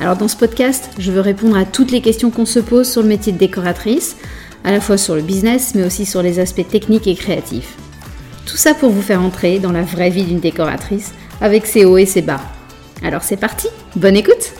[0.00, 3.02] Alors dans ce podcast, je veux répondre à toutes les questions qu'on se pose sur
[3.02, 4.16] le métier de décoratrice,
[4.64, 7.76] à la fois sur le business, mais aussi sur les aspects techniques et créatifs.
[8.46, 11.98] Tout ça pour vous faire entrer dans la vraie vie d'une décoratrice, avec ses hauts
[11.98, 12.40] et ses bas.
[13.02, 14.54] Alors c'est parti, bonne écoute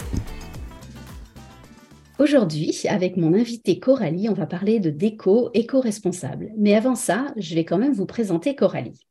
[2.19, 6.51] Aujourd'hui, avec mon invité Coralie, on va parler de déco éco-responsable.
[6.59, 9.07] Mais avant ça, je vais quand même vous présenter Coralie.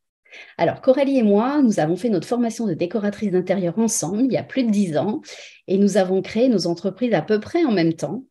[0.58, 4.38] Alors, Coralie et moi, nous avons fait notre formation de décoratrice d'intérieur ensemble il y
[4.38, 5.22] a plus de dix ans
[5.68, 8.24] et nous avons créé nos entreprises à peu près en même temps.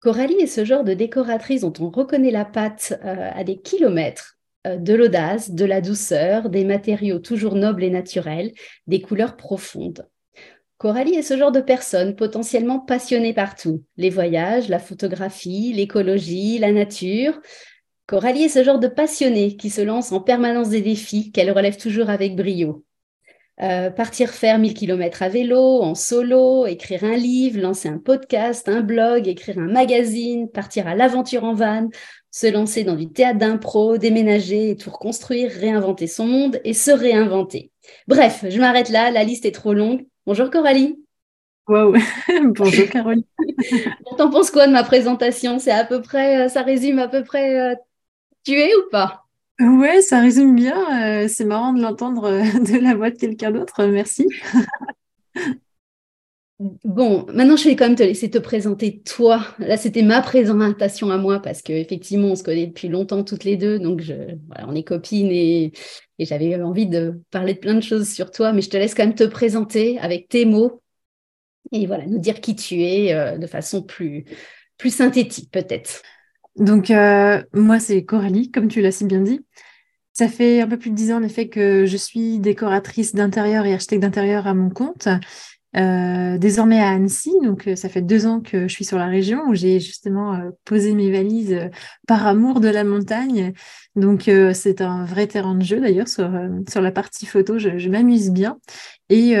[0.00, 4.38] Coralie est ce genre de décoratrice dont on reconnaît la patte euh, à des kilomètres,
[4.66, 8.52] euh, de l'audace, de la douceur, des matériaux toujours nobles et naturels,
[8.86, 10.06] des couleurs profondes.
[10.76, 16.58] Coralie est ce genre de personne potentiellement passionnée par tout, les voyages, la photographie, l'écologie,
[16.58, 17.40] la nature,
[18.06, 21.78] Coralie est ce genre de passionnée qui se lance en permanence des défis qu'elle relève
[21.78, 22.84] toujours avec brio.
[23.62, 28.68] Euh, partir faire 1000 km à vélo, en solo, écrire un livre, lancer un podcast,
[28.68, 31.88] un blog, écrire un magazine, partir à l'aventure en van,
[32.30, 36.90] se lancer dans du théâtre d'impro, déménager et tout reconstruire, réinventer son monde et se
[36.90, 37.70] réinventer.
[38.08, 40.04] Bref, je m'arrête là, la liste est trop longue.
[40.26, 40.98] Bonjour Coralie.
[41.68, 41.94] Wow,
[42.56, 43.24] bonjour Caroline.
[44.18, 45.58] T'en penses quoi de ma présentation?
[45.58, 47.74] C'est à peu près, euh, ça résume à peu près euh,
[48.44, 49.24] tu es ou pas?
[49.60, 51.24] Ouais, ça résume bien.
[51.24, 53.84] Euh, c'est marrant de l'entendre euh, de la voix de quelqu'un d'autre.
[53.84, 54.26] Merci.
[56.84, 59.44] Bon, maintenant je vais quand même te laisser te présenter toi.
[59.58, 63.56] Là, c'était ma présentation à moi parce qu'effectivement, on se connaît depuis longtemps toutes les
[63.56, 63.80] deux.
[63.80, 64.14] Donc, je,
[64.46, 65.72] voilà, on est copines et,
[66.20, 68.52] et j'avais envie de parler de plein de choses sur toi.
[68.52, 70.80] Mais je te laisse quand même te présenter avec tes mots
[71.72, 74.24] et voilà, nous dire qui tu es euh, de façon plus,
[74.78, 76.02] plus synthétique peut-être.
[76.56, 79.40] Donc, euh, moi, c'est Coralie, comme tu l'as si bien dit.
[80.12, 83.66] Ça fait un peu plus de dix ans, en effet, que je suis décoratrice d'intérieur
[83.66, 85.08] et architecte d'intérieur à mon compte.
[85.76, 89.06] Euh, désormais à Annecy, donc euh, ça fait deux ans que je suis sur la
[89.06, 91.68] région où j'ai justement posé mes valises
[92.06, 93.54] par amour de la montagne.
[93.96, 96.30] Donc c'est un vrai terrain de jeu d'ailleurs sur,
[96.68, 98.58] sur la partie photo, je, je m'amuse bien.
[99.08, 99.34] Et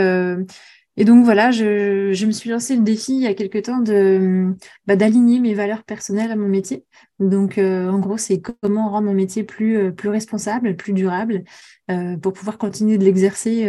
[0.96, 4.54] et donc voilà, je, me suis lancé le défi il y a quelque temps de
[4.86, 6.84] bah, d'aligner mes valeurs personnelles à mon métier.
[7.18, 11.42] Donc euh, en gros, c'est comment rendre mon métier plus, euh, responsable, plus durable,
[11.90, 13.68] euh, pour pouvoir continuer de l'exercer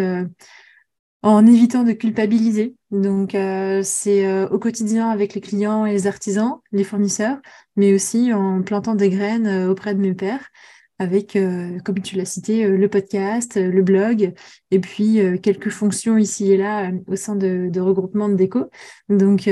[1.23, 2.75] en évitant de culpabiliser.
[2.91, 3.35] Donc
[3.83, 7.39] c'est au quotidien avec les clients et les artisans, les fournisseurs,
[7.75, 10.51] mais aussi en plantant des graines auprès de mes pairs
[10.99, 14.33] avec, euh, comme tu l'as cité, euh, le podcast, euh, le blog,
[14.71, 18.69] et puis quelques fonctions ici et là au sein de, de regroupement de déco.
[19.09, 19.49] Donc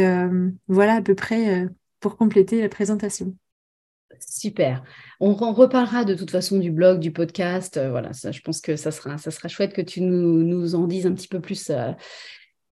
[0.68, 1.68] voilà à peu près
[2.00, 3.36] pour compléter la présentation.
[4.20, 4.84] Super.
[5.20, 7.80] On, reparlera de toute façon du blog, du podcast.
[7.90, 10.88] voilà, ça, je pense que ça sera, ça sera chouette que tu nous, nous en
[10.88, 11.72] dises un petit peu plus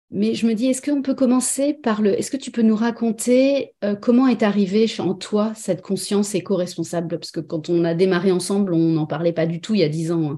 [0.09, 2.17] mais je me dis, est-ce qu'on peut commencer par le...
[2.17, 7.19] Est-ce que tu peux nous raconter euh, comment est arrivée en toi cette conscience éco-responsable?
[7.19, 9.83] Parce que quand on a démarré ensemble, on n'en parlait pas du tout il y
[9.83, 10.31] a dix ans.
[10.31, 10.37] Hein.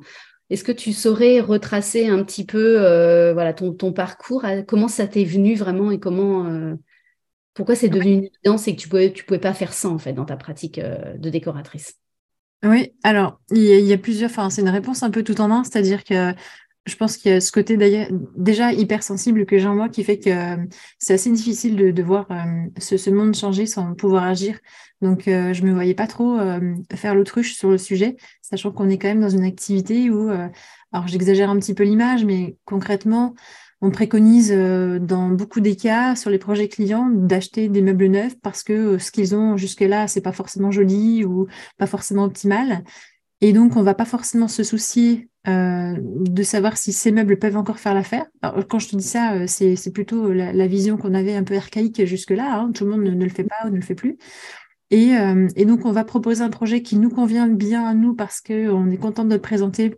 [0.49, 5.23] Est-ce que tu saurais retracer un petit peu euh, voilà, ton, parcours Comment ça t'est
[5.23, 6.47] venu vraiment et comment...
[6.47, 6.73] Euh,
[7.53, 9.89] pourquoi c'est devenu une évidence et que tu ne pouvais, tu pouvais pas faire ça
[9.89, 11.95] en fait dans ta pratique de décoratrice?
[12.63, 15.41] Oui, alors il y, a, y a plusieurs, enfin c'est une réponse un peu tout
[15.41, 16.33] en un, c'est-à-dire que
[16.85, 17.77] je pense qu'il y a ce côté
[18.35, 20.65] déjà hypersensible que j'ai en moi qui fait que euh,
[20.97, 24.59] c'est assez difficile de, voir euh, ce, monde changer sans pouvoir agir.
[25.01, 26.37] Donc euh, je me voyais pas trop
[26.93, 30.29] faire l'autruche sur le sujet, sachant qu'on est quand même dans une activité où,
[30.91, 33.35] alors j'exagère un petit peu l'image, mais concrètement,
[33.81, 38.63] on préconise dans beaucoup des cas sur les projets clients d'acheter des meubles neufs parce
[38.63, 41.47] que ce qu'ils ont jusque-là, c'est pas forcément joli ou
[41.77, 42.83] pas forcément optimal.
[43.41, 47.55] Et donc, on va pas forcément se soucier euh, de savoir si ces meubles peuvent
[47.55, 48.25] encore faire l'affaire.
[48.69, 52.05] Quand je te dis ça, euh, c'est plutôt la, vision qu'on avait un peu archaïque
[52.05, 52.59] jusque-là.
[52.59, 52.71] Hein.
[52.73, 54.17] Tout le monde ne, le fait pas ou ne le fait plus.
[54.91, 58.15] Et, euh, et, donc, on va proposer un projet qui nous convient bien à nous
[58.15, 59.95] parce qu'on est content de le présenter,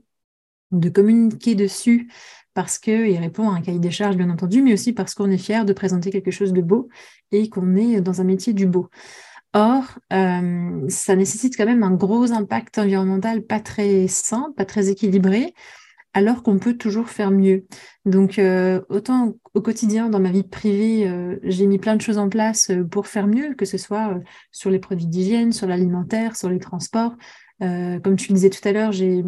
[0.72, 2.12] de communiquer dessus
[2.54, 5.38] parce qu'il répond à un cahier des charges, bien entendu, mais aussi parce qu'on est
[5.38, 6.90] fier de présenter quelque chose de beau
[7.32, 8.90] et qu'on est dans un métier du beau.
[9.54, 14.90] Or, euh, ça nécessite quand même un gros impact environnemental pas très sain, pas très
[14.90, 15.54] équilibré.
[16.14, 17.66] alors qu'on peut toujours faire mieux.
[18.06, 22.18] Donc, euh, autant au quotidien, dans ma vie privée, euh, j'ai mis plein de choses
[22.18, 24.20] en place pour faire mieux, que ce soit
[24.52, 27.16] sur les produits d'hygiène, sur l'alimentaire, sur les transports.
[27.60, 29.24] comme tu le disais tout à l'heure, j'ai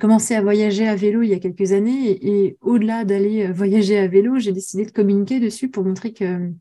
[0.00, 4.06] commencé à voyager à vélo il y a quelques années et au-delà d'aller voyager à
[4.08, 6.52] vélo, j'ai décidé de communiquer dessus pour montrer que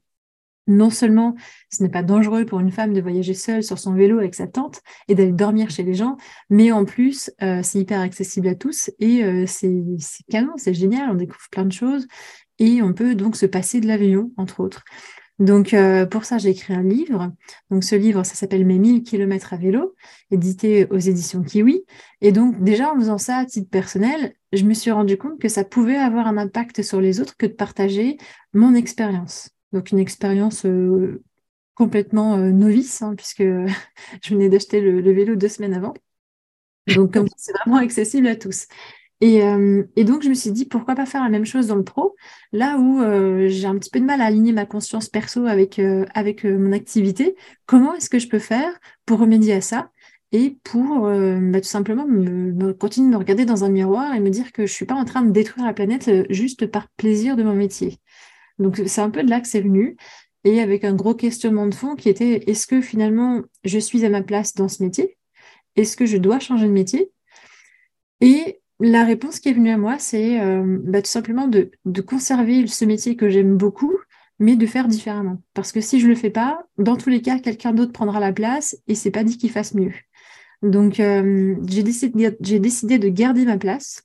[0.68, 1.36] non seulement
[1.69, 4.48] ce n'est pas dangereux pour une femme de voyager seule sur son vélo avec sa
[4.48, 6.18] tante et d'aller dormir chez les gens,
[6.50, 9.84] mais en plus, euh, c'est hyper accessible à tous et euh, c'est
[10.30, 12.08] canon, c'est génial, on découvre plein de choses
[12.60, 14.84] et on peut donc se passer de l'avion, entre autres.
[15.42, 17.31] Donc euh, pour ça, j'ai écrit un livre.
[17.72, 19.96] Donc ce livre, ça s'appelle Mes 1000 km à vélo,
[20.30, 21.84] édité aux éditions Kiwi.
[22.22, 25.50] Et donc déjà en faisant ça à titre personnel, je me suis rendu compte que
[25.50, 28.18] ça pouvait avoir un impact sur les autres que de partager
[28.54, 29.50] mon expérience.
[29.73, 31.23] Donc une expérience euh,
[31.75, 33.44] complètement euh, novice, hein, puisque
[34.23, 35.94] je venais d'acheter le, vélo deux semaines avant.
[36.88, 38.68] Donc c'est vraiment accessible à tous.
[39.23, 41.83] Euh, et, donc je me suis dit pourquoi pas faire la même chose dans le
[41.83, 42.15] pro,
[42.51, 43.00] là où
[43.47, 45.79] j'ai un petit peu de mal à aligner ma conscience perso avec,
[46.15, 47.35] avec mon activité.
[47.67, 48.74] Comment est-ce que je peux faire
[49.06, 49.91] pour remédier à ça
[50.31, 54.31] et pour bah, tout simplement me, continuer de me regarder dans un miroir et me
[54.31, 57.35] dire que je ne suis pas en train de détruire la planète juste par plaisir
[57.35, 58.00] de mon métier?
[58.62, 59.98] Donc c'est un peu de là que c'est venu,
[60.44, 64.10] et avec un gros questionnement de fond qui était est-ce que finalement je suis à
[64.10, 65.18] ma place dans ce métier?
[65.75, 67.12] Est-ce que je dois changer de métier?
[68.22, 71.72] Et la réponse qui est venue à moi, c'est euh, bah, tout simplement de,
[72.02, 73.96] conserver ce métier que j'aime beaucoup,
[74.40, 75.42] mais de faire différemment.
[75.54, 78.19] Parce que si je ne le fais pas, dans tous les cas, quelqu'un d'autre prendra
[78.19, 79.94] la place et c'est pas dit qu'il fasse mieux.
[80.63, 84.04] Donc euh, j'ai décidé, décidé de garder ma place.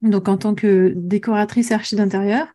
[0.00, 2.48] Donc en tant que décoratrice archi d'intérieur,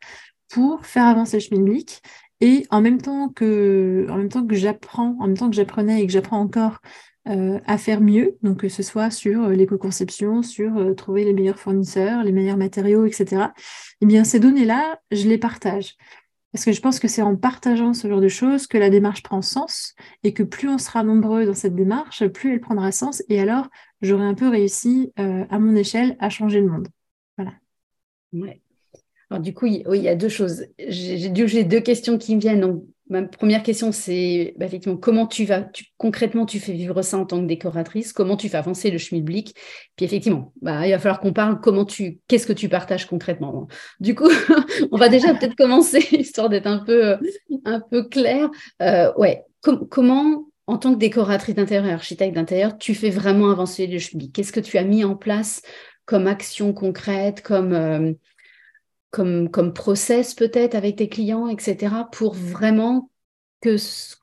[0.49, 2.01] pour faire avancer le schmilblick.
[2.39, 6.03] Et en même temps que, en même temps que j'apprends, en même temps que j'apprenais
[6.03, 6.79] et que j'apprends encore
[7.27, 11.33] euh, à faire mieux, donc que ce soit sur euh, l'éco-conception, sur euh, trouver les
[11.33, 13.47] meilleurs fournisseurs, les meilleurs matériaux, etc.
[13.99, 15.95] Eh bien, ces données-là, je les partage.
[16.53, 19.23] Parce que je pense que c'est en partageant ce genre de choses que la démarche
[19.23, 19.93] prend sens
[20.23, 23.21] et que plus on sera nombreux dans cette démarche, plus elle prendra sens.
[23.27, 23.67] Et alors,
[24.01, 26.87] j'aurai un peu réussi à mon échelle à changer le monde.
[27.37, 27.53] Voilà.
[28.31, 28.61] Ouais.
[29.29, 30.65] Alors, du coup, il y a deux choses.
[30.87, 32.61] J'ai deux questions qui me viennent.
[32.61, 37.17] Donc, ma première question, c'est bah, effectivement comment tu vas, concrètement, tu fais vivre ça
[37.17, 38.13] en tant que décoratrice?
[38.13, 39.55] Comment tu fais avancer le schmilblick?
[39.95, 43.67] Puis effectivement, bah, il va falloir qu'on parle comment tu, qu'est-ce que tu partages concrètement.
[43.99, 44.29] Du coup,
[44.91, 47.17] on va déjà peut-être commencer, histoire d'être un peu,
[47.65, 48.49] un peu clair.
[48.81, 49.43] Euh, ouais,
[49.89, 54.33] comment en tant que décoratrice d'intérieur, architecte d'intérieur, tu fais vraiment avancer le schmilblick?
[54.33, 55.61] Qu'est-ce que tu as mis en place
[56.05, 58.13] comme action concrète, comme euh,
[59.17, 63.09] comme, comme process peut-être avec tes clients, etc., pour vraiment
[63.61, 63.77] que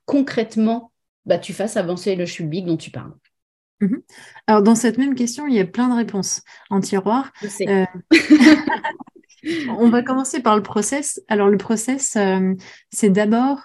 [0.06, 0.92] concrètement,
[1.26, 3.12] bah, tu fasses avancer le public dont tu parles
[3.80, 4.02] mhm.
[4.46, 7.32] Alors, dans cette même question, il y a plein de réponses en tiroir.
[7.62, 7.84] Euh,
[9.78, 11.20] on va commencer par le process.
[11.26, 12.54] Alors, le process, euh,
[12.92, 13.62] c'est d'abord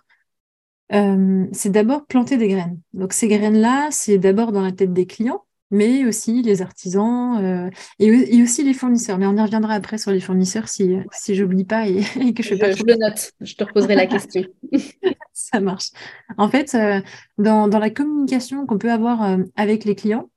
[0.92, 2.82] euh, c'est d'abord planter des graines.
[2.94, 7.70] Donc, ces graines-là, c'est d'abord dans la tête des clients mais aussi les artisans euh,
[8.00, 9.18] et, aussi les fournisseurs.
[9.18, 12.02] Mais on y reviendra après sur les fournisseurs si, si j'oublie pas et,
[12.34, 12.72] que je fais pas.
[12.72, 14.44] Je, le note, je te reposerai la question.
[15.34, 15.90] Ça marche.
[16.38, 17.02] En fait, euh,
[17.38, 20.30] dans, dans, la communication qu'on peut avoir euh, avec les clients,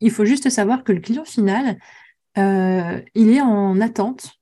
[0.00, 1.78] il faut juste savoir que le client final,
[2.36, 4.32] il est en attente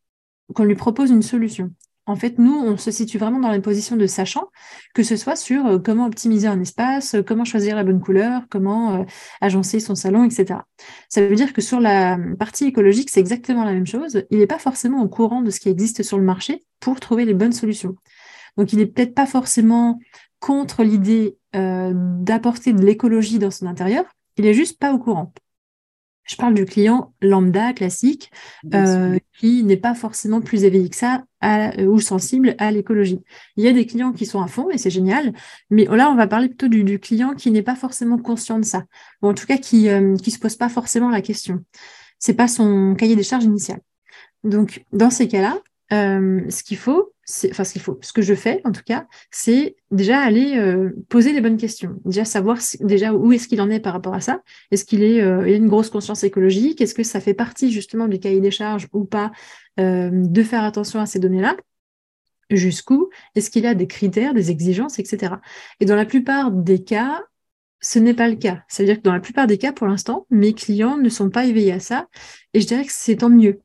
[0.53, 1.71] qu'on lui propose une solution
[2.07, 4.51] en fait, nous, on se situe vraiment dans la position de sachant,
[4.95, 8.43] que ce soit sur euh, comment optimiser un espace, euh, comment choisir la bonne couleur,
[8.51, 9.05] comment euh,
[9.41, 10.61] agencer son salon, etc.
[11.09, 14.25] Ça veut dire que sur la partie écologique, c'est exactement la même chose.
[14.31, 17.25] Il n'est pas forcément au courant de ce qui existe sur le marché pour trouver
[17.25, 17.97] les bonnes solutions.
[18.59, 19.99] Donc, il n'est peut-être pas forcément
[20.41, 24.05] contre l'idée d'apporter de l'écologie dans son intérieur,
[24.37, 25.33] il est juste pas au courant.
[26.25, 28.31] Je parle du client lambda classique
[28.73, 33.21] euh, qui n'est pas forcément plus éveillé que ça euh, ou sensible à l'écologie.
[33.57, 35.33] Il y a des clients qui sont à fond et c'est génial,
[35.71, 38.85] mais là on va parler plutôt du, client qui n'est pas forcément conscient de ça,
[39.23, 41.63] ou en tout cas qui ne euh, se pose pas forcément la question.
[42.19, 43.81] C'est pas son cahier des charges initial.
[44.45, 45.59] Donc dans ces cas-là,
[45.91, 51.33] ce qu'il faut, ce que je fais en tout cas, c'est déjà aller euh, poser
[51.33, 54.43] les bonnes questions, déjà savoir déjà où est-ce qu'il en est par rapport à ça,
[54.71, 58.09] est-ce qu'il est, euh, a une grosse conscience écologique, est-ce que ça fait partie justement
[58.09, 59.33] du cahier des charges ou pas
[59.81, 61.57] euh, de faire attention à ces données-là,
[62.51, 65.35] jusqu'où, est-ce qu'il a des critères, des exigences, etc.
[65.81, 67.23] Et dans la plupart des cas,
[67.81, 68.63] ce n'est pas le cas.
[68.69, 71.73] C'est-à-dire que dans la plupart des cas, pour l'instant, mes clients ne sont pas éveillés
[71.73, 72.09] à ça,
[72.53, 73.61] et je dirais que c'est tant mieux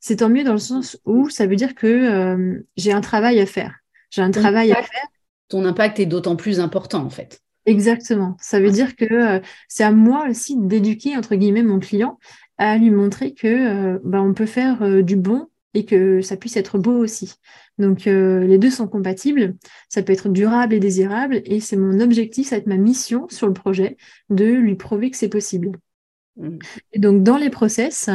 [0.00, 3.40] c'est tant mieux dans le sens où ça veut dire que euh, j'ai un travail
[3.40, 3.76] à faire.
[4.10, 5.06] J'ai un travail à faire.
[5.48, 7.40] Ton impact est d'autant plus important en fait.
[7.66, 8.36] Exactement.
[8.40, 12.18] Ça veut dire que euh, c'est à moi aussi d'éduquer entre guillemets mon client
[12.58, 16.78] à lui montrer que bah, on peut faire du bon et que ça puisse être
[16.78, 17.34] beau aussi.
[17.78, 19.56] Donc les deux sont compatibles,
[19.88, 23.26] ça peut être durable et désirable, et c'est mon objectif, ça va être ma mission
[23.30, 23.96] sur le projet,
[24.28, 25.72] de lui prouver que c'est possible.
[26.36, 26.58] Mmh.
[26.92, 28.10] Et donc dans les process,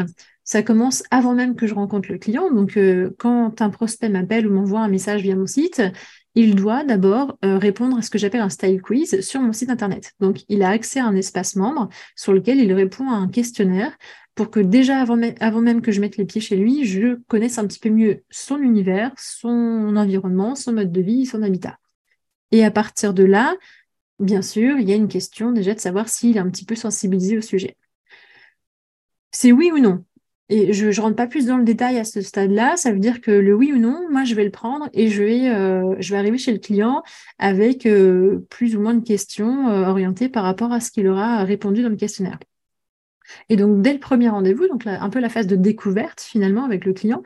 [0.46, 2.52] ça commence avant même que je rencontre le client.
[2.54, 5.82] Donc, euh, quand un prospect m'appelle ou m'envoie un message via mon site,
[6.36, 9.70] il doit d'abord euh, répondre à ce que j'appelle un style quiz sur mon site
[9.70, 10.14] internet.
[10.20, 13.98] Donc, il a accès à un espace membre sur lequel il répond à un questionnaire
[14.36, 17.58] pour que déjà avant, avant même que je mette les pieds chez lui, je connaisse
[17.58, 21.80] un petit peu mieux son univers, son environnement, son mode de vie, son habitat.
[22.52, 23.56] Et à partir de là,
[24.20, 26.76] bien sûr, il y a une question déjà de savoir s'il est un petit peu
[26.76, 27.78] sensibilisé au sujet.
[29.32, 30.04] C'est oui ou non?
[30.50, 32.78] Et je ne rentre pas plus dans le détail à ce stade-là.
[32.78, 35.24] Ça veut dire que le oui ou non, moi, je vais le prendre et je
[35.24, 37.04] vais, euh, arriver chez le client
[37.40, 41.44] avec euh, plus ou moins de questions euh, orientées par rapport à ce qu'il aura
[41.44, 42.38] répondu dans le questionnaire.
[43.50, 46.86] Et donc, dès le premier rendez-vous, donc un peu la phase de découverte finalement avec
[46.86, 47.24] le client,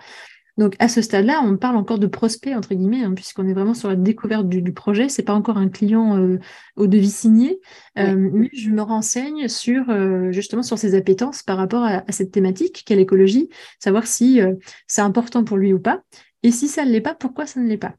[0.59, 3.73] donc à ce stade-là, on parle encore de prospect, entre guillemets, hein, puisqu'on est vraiment
[3.73, 5.07] sur la découverte du, projet.
[5.07, 6.37] Ce n'est pas encore un client euh,
[6.75, 7.61] au devis signé,
[7.97, 12.31] euh, mais je me renseigne sur euh, justement sur ses appétences par rapport à, cette
[12.31, 13.47] thématique, quelle écologie,
[13.79, 14.41] savoir si
[14.85, 16.01] c'est important pour lui ou pas.
[16.43, 17.95] Et si ça ne l'est pas, pourquoi ça ne l'est pas?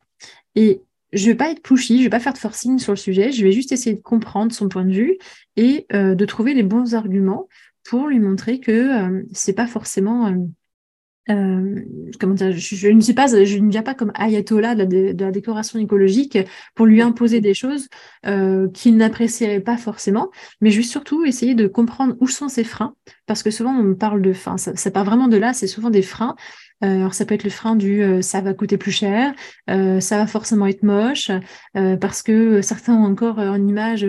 [0.55, 0.83] Et
[1.15, 2.99] je ne vais pas être pushy, je ne vais pas faire de forcing sur le
[2.99, 5.17] sujet, je vais juste essayer de comprendre son point de vue
[5.57, 7.49] et de trouver les bons arguments
[7.89, 10.31] pour lui montrer que ce n'est pas forcément
[11.31, 11.81] euh,
[12.19, 15.79] comment dire, je, ne suis pas, je ne viens pas comme ayatollah de la, décoration
[15.79, 16.39] écologique
[16.75, 17.89] pour lui imposer des choses
[18.27, 22.65] euh, qu'il n'apprécierait pas forcément, mais je vais surtout essayer de comprendre où sont ses
[22.65, 22.95] freins,
[23.27, 26.03] parce que souvent on parle de, ça, ça part vraiment de là, c'est souvent des
[26.03, 26.35] freins.
[26.83, 29.35] Euh, alors ça peut être le frein du ça va coûter plus cher,
[29.67, 31.31] ça va forcément être moche,
[31.75, 34.07] parce que certains ont encore en image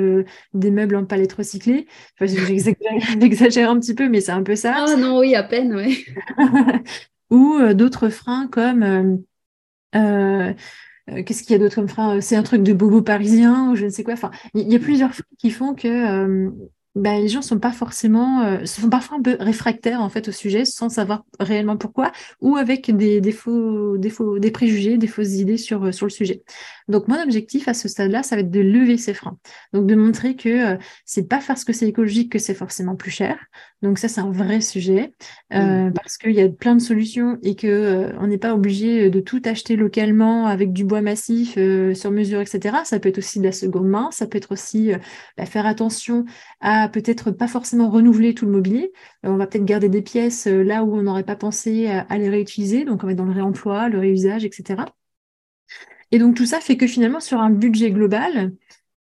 [0.53, 1.87] des meubles en palette recyclée.
[2.19, 2.33] Enfin,
[3.19, 4.85] J'exagère un petit peu, mais c'est un peu ça.
[4.87, 6.05] Ah non, oui, à peine, oui.
[7.29, 9.17] ou euh, d'autres freins comme euh,
[9.95, 10.53] euh,
[11.23, 12.21] qu'est-ce qu'il y a d'autre comme frein?
[12.21, 14.13] C'est un truc de bobo parisien ou je ne sais quoi.
[14.13, 16.51] Enfin, il y, a plusieurs freins qui font que
[16.95, 20.31] bah, les gens sont pas forcément, euh, sont parfois un peu réfractaires en fait au
[20.31, 25.07] sujet, sans savoir réellement pourquoi, ou avec des, des, faux, des, faux, des préjugés, des
[25.07, 26.43] fausses idées sur, euh, sur le sujet.
[26.91, 29.37] Donc mon objectif à ce stade-là, ça va être de lever ces freins,
[29.73, 33.11] donc de montrer que euh, c'est pas parce que c'est écologique que c'est forcément plus
[33.11, 33.37] cher.
[33.81, 35.13] Donc ça c'est un vrai sujet
[35.53, 35.93] euh, mmh.
[35.93, 39.19] parce qu'il y a plein de solutions et que euh, on n'est pas obligé de
[39.19, 42.77] tout acheter localement avec du bois massif sur mesure, etc.
[42.83, 44.91] Ça peut être aussi de la seconde main, ça peut être aussi
[45.37, 46.25] bah, faire attention
[46.59, 48.91] à peut-être pas forcément renouveler tout le mobilier.
[49.25, 52.17] Euh, on va peut-être garder des pièces euh, là où on n'aurait pas pensé à,
[52.17, 54.83] les réutiliser, donc on va être dans le réemploi, le réusage, etc.
[56.11, 58.53] Et donc tout ça fait que finalement sur un budget global,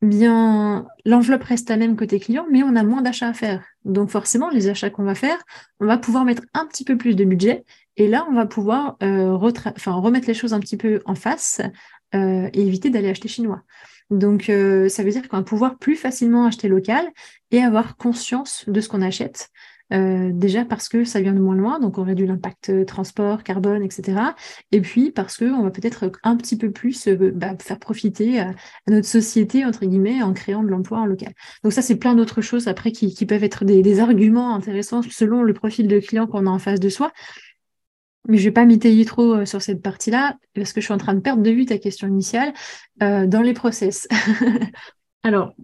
[0.01, 3.65] bien l'enveloppe reste la même côté client, mais on a moins d'achats à faire.
[3.85, 5.39] Donc forcément, les achats qu'on va faire,
[5.81, 7.65] on va pouvoir mettre un petit peu plus de budget.
[7.97, 11.61] Et là, on va pouvoir euh, remettre les choses un petit peu en face
[12.15, 13.63] et éviter d'aller acheter chinois.
[14.13, 17.09] Donc, euh, ça veut dire qu'on va pouvoir plus facilement acheter local
[17.51, 19.51] et avoir conscience de ce qu'on achète.
[19.93, 23.43] Euh, déjà parce que ça vient de moins loin, donc on réduit l'impact euh, transport,
[23.43, 24.19] carbone, etc.
[24.71, 28.53] Et puis parce qu'on va peut-être un petit peu plus bah, faire profiter à,
[28.89, 31.33] notre société, entre guillemets, en créant de l'emploi en local.
[31.63, 35.53] Donc ça, c'est plein d'autres choses après qui, peuvent être des, arguments intéressants selon le
[35.53, 37.13] profil de client qu'on a en face de soi.
[38.29, 40.95] Mais je ne vais pas m'étayer trop euh, sur cette partie-là, parce que je suis
[40.95, 42.53] en train de perdre de vue ta question initiale
[43.03, 44.07] euh, dans les process.
[45.23, 45.55] Alors,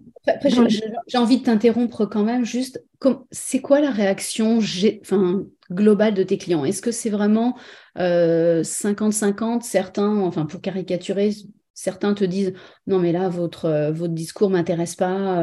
[0.45, 2.83] j'ai envie de t'interrompre quand même, juste,
[3.31, 4.59] c'est quoi la réaction
[5.01, 6.63] enfin, globale de tes clients?
[6.63, 7.57] Est-ce que c'est vraiment
[7.97, 11.31] 50-50 euh, Certains, enfin pour caricaturer,
[11.73, 12.53] certains te disent
[12.87, 15.41] non mais là votre, votre discours m'intéresse pas,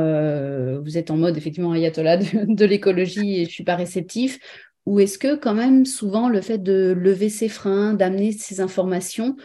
[0.81, 4.39] vous êtes en mode effectivement ayatollah de, de l'écologie et je suis pas réceptif,
[4.87, 9.37] ou est-ce que quand même souvent le fait de lever ses freins, d'amener ces informations,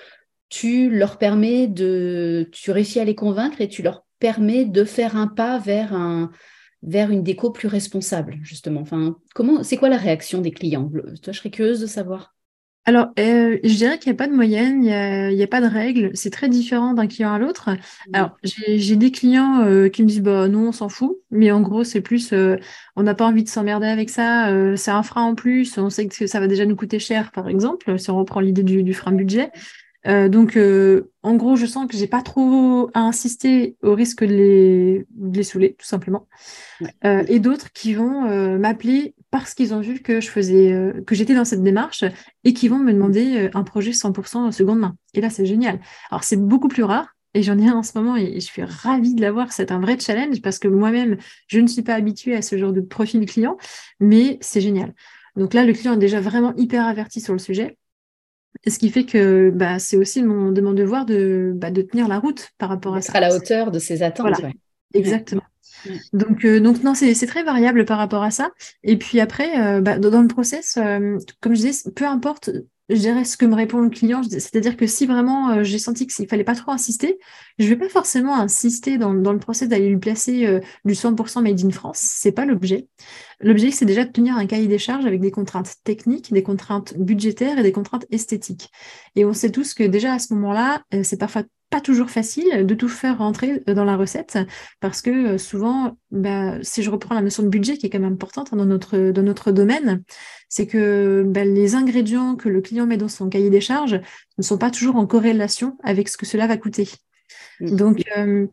[0.50, 5.18] tu leur permets de, tu réussis à les convaincre et tu leur permets de faire
[5.18, 6.32] un pas vers un,
[6.84, 8.82] vers une déco plus responsable justement.
[8.82, 10.90] Enfin, comment, c'est quoi la réaction des clients?
[11.22, 12.34] Toi, je serais curieuse de savoir.
[12.86, 15.68] Alors, euh, je dirais qu'il n'y a pas de moyenne, il n'y a, pas de
[15.68, 16.10] règle.
[16.16, 17.70] C'est très différent d'un client à l'autre.
[17.70, 17.76] Mmh.
[18.14, 21.18] Alors, j'ai des clients euh, qui me disent, bah non, on s'en fout.
[21.30, 22.58] Mais en gros, c'est plus, euh,
[22.96, 24.50] on n'a pas envie de s'emmerder avec ça.
[24.78, 25.78] c'est un frein en plus.
[25.78, 28.64] On sait que ça va déjà nous coûter cher, par exemple, si on reprend l'idée
[28.64, 29.52] du, frein budget.
[30.06, 30.58] Donc,
[31.24, 35.38] en gros, je sens que j'ai pas trop à insister au risque de les, de
[35.38, 36.28] les saouler, tout simplement.
[37.04, 41.34] et d'autres qui vont m'appeler parce qu'ils ont vu que je faisais, euh, que j'étais
[41.34, 42.04] dans cette démarche
[42.44, 44.96] et qui vont me demander euh, un projet 100% seconde main.
[45.14, 45.80] Et là, c'est génial.
[46.12, 47.08] Alors, c'est beaucoup plus rare.
[47.34, 49.54] Et j'en ai un en ce moment et je suis ravie de l'avoir.
[49.54, 51.18] C'est un vrai challenge parce que moi-même,
[51.48, 53.56] je ne suis pas habituée à ce genre de profil client,
[54.02, 54.94] mais c'est génial.
[55.38, 57.78] Donc là, le client est déjà vraiment hyper averti sur le sujet.
[58.68, 62.08] Ce qui fait que bah, c'est aussi mon, de mon devoir de, bah, de tenir
[62.08, 63.14] la route par rapport à ça.
[63.14, 64.42] à la hauteur de ses attentes.
[64.94, 65.44] Exactement.
[66.14, 68.52] Donc, euh, donc non, c'est très variable par rapport à ça.
[68.84, 72.52] Et puis après, euh, bah, dans, le process, euh, comme je disais, peu importe
[72.92, 74.22] je dirais ce que me répond le client.
[74.24, 77.18] C'est-à-dire que si vraiment euh, j'ai senti qu'il fallait pas trop insister,
[77.58, 81.64] je vais pas forcément insister dans, le process d'aller lui placer euh, du 100% made
[81.64, 82.00] in France.
[82.00, 82.88] C'est pas l'objet.
[83.40, 86.98] L'objet, c'est déjà de tenir un cahier des charges avec des contraintes techniques, des contraintes
[86.98, 88.70] budgétaires et des contraintes esthétiques.
[89.16, 92.68] Et on sait tous que déjà à ce moment-là, euh, c'est parfois pas toujours facile
[92.68, 94.38] de tout faire rentrer dans la recette
[94.82, 98.14] parce que souvent, bah, si je reprends la notion de budget qui est quand même
[98.14, 100.04] importante hein, dans, notre, dans notre domaine,
[100.50, 104.02] c'est que bah, les ingrédients que le client met dans son cahier des charges
[104.38, 106.90] ne sont pas toujours en corrélation avec ce que cela va coûter.
[107.62, 108.48] Donc, euh,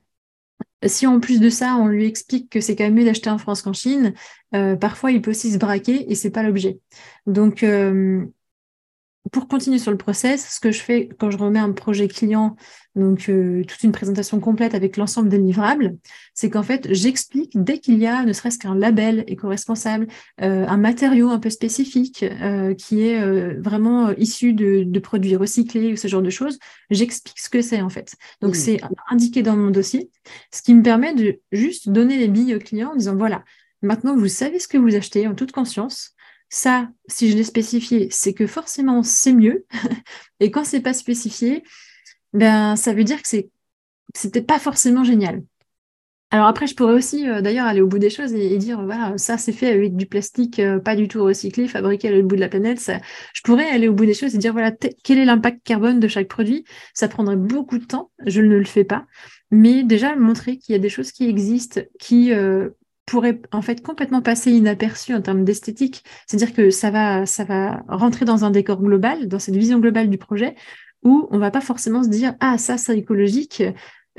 [0.86, 3.38] si en plus de ça, on lui explique que c'est quand même mieux d'acheter en
[3.38, 4.14] France qu'en Chine,
[4.54, 6.78] euh, parfois il peut aussi se braquer et c'est pas l'objet.
[7.26, 8.24] Donc, euh,
[9.32, 12.56] pour continuer sur le process, ce que je fais quand je remets un projet client,
[12.94, 15.96] donc euh, toute une présentation complète avec l'ensemble des livrables,
[16.34, 20.08] c'est qu'en fait, j'explique dès qu'il y a ne serait-ce qu'un label éco-responsable,
[20.40, 23.18] euh, un matériau un peu spécifique euh, qui est
[23.60, 26.58] vraiment issu de, produits recyclés ou ce genre de choses,
[26.90, 28.14] j'explique ce que c'est en fait.
[28.40, 28.58] Donc mmh.
[28.58, 28.80] c'est
[29.10, 30.10] indiqué dans mon dossier,
[30.52, 33.44] ce qui me permet de juste donner les billes au client en disant voilà,
[33.80, 36.16] maintenant vous savez ce que vous achetez en toute conscience.
[36.48, 39.66] Ça, si je l'ai spécifié, c'est que forcément c'est mieux.
[40.40, 41.62] et quand c'est pas spécifié,
[42.32, 43.50] ben ça veut dire que c'est
[44.14, 45.42] c'était pas forcément génial.
[46.30, 49.16] Alors après, je pourrais aussi euh, d'ailleurs aller au bout des choses et, dire voilà,
[49.16, 52.36] ça c'est fait avec du plastique euh, pas du tout recyclé, fabriqué à l'autre bout
[52.36, 52.90] de la planète.
[53.32, 54.70] Je pourrais aller au bout des choses et dire voilà,
[55.04, 56.64] quel est l'impact carbone de chaque produit?
[56.92, 59.06] Ça prendrait beaucoup de temps, je ne le fais pas.
[59.50, 62.70] Mais déjà montrer qu'il y a des choses qui existent, qui euh,
[63.08, 66.04] pourrait en fait complètement passer inaperçu en termes d'esthétique.
[66.26, 70.10] C'est-à-dire que ça va, ça va rentrer dans un décor global, dans cette vision globale
[70.10, 70.54] du projet,
[71.02, 73.62] où on va pas forcément se dire ah ça c'est écologique,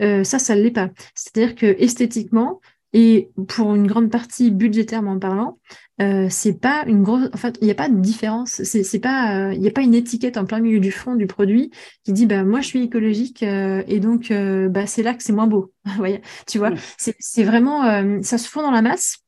[0.02, 0.90] euh, ça ça ne l'est pas.
[1.14, 2.60] C'est-à-dire que esthétiquement
[2.94, 5.60] et pour une grande partie budgétairement parlant,
[6.02, 7.30] euh, c'est pas une grosse.
[7.34, 8.64] En fait, il n'y a pas de différence.
[8.64, 9.50] C'est pas.
[9.50, 11.72] Euh, il n'y a pas une étiquette en plein milieu du fond du produit
[12.04, 15.34] qui dit bah moi je suis écologique euh, et donc bah c'est là que c'est
[15.34, 15.74] moins beau.
[16.48, 16.72] tu vois.
[16.98, 17.84] C'est vraiment.
[18.24, 19.20] ça se fond dans la masse.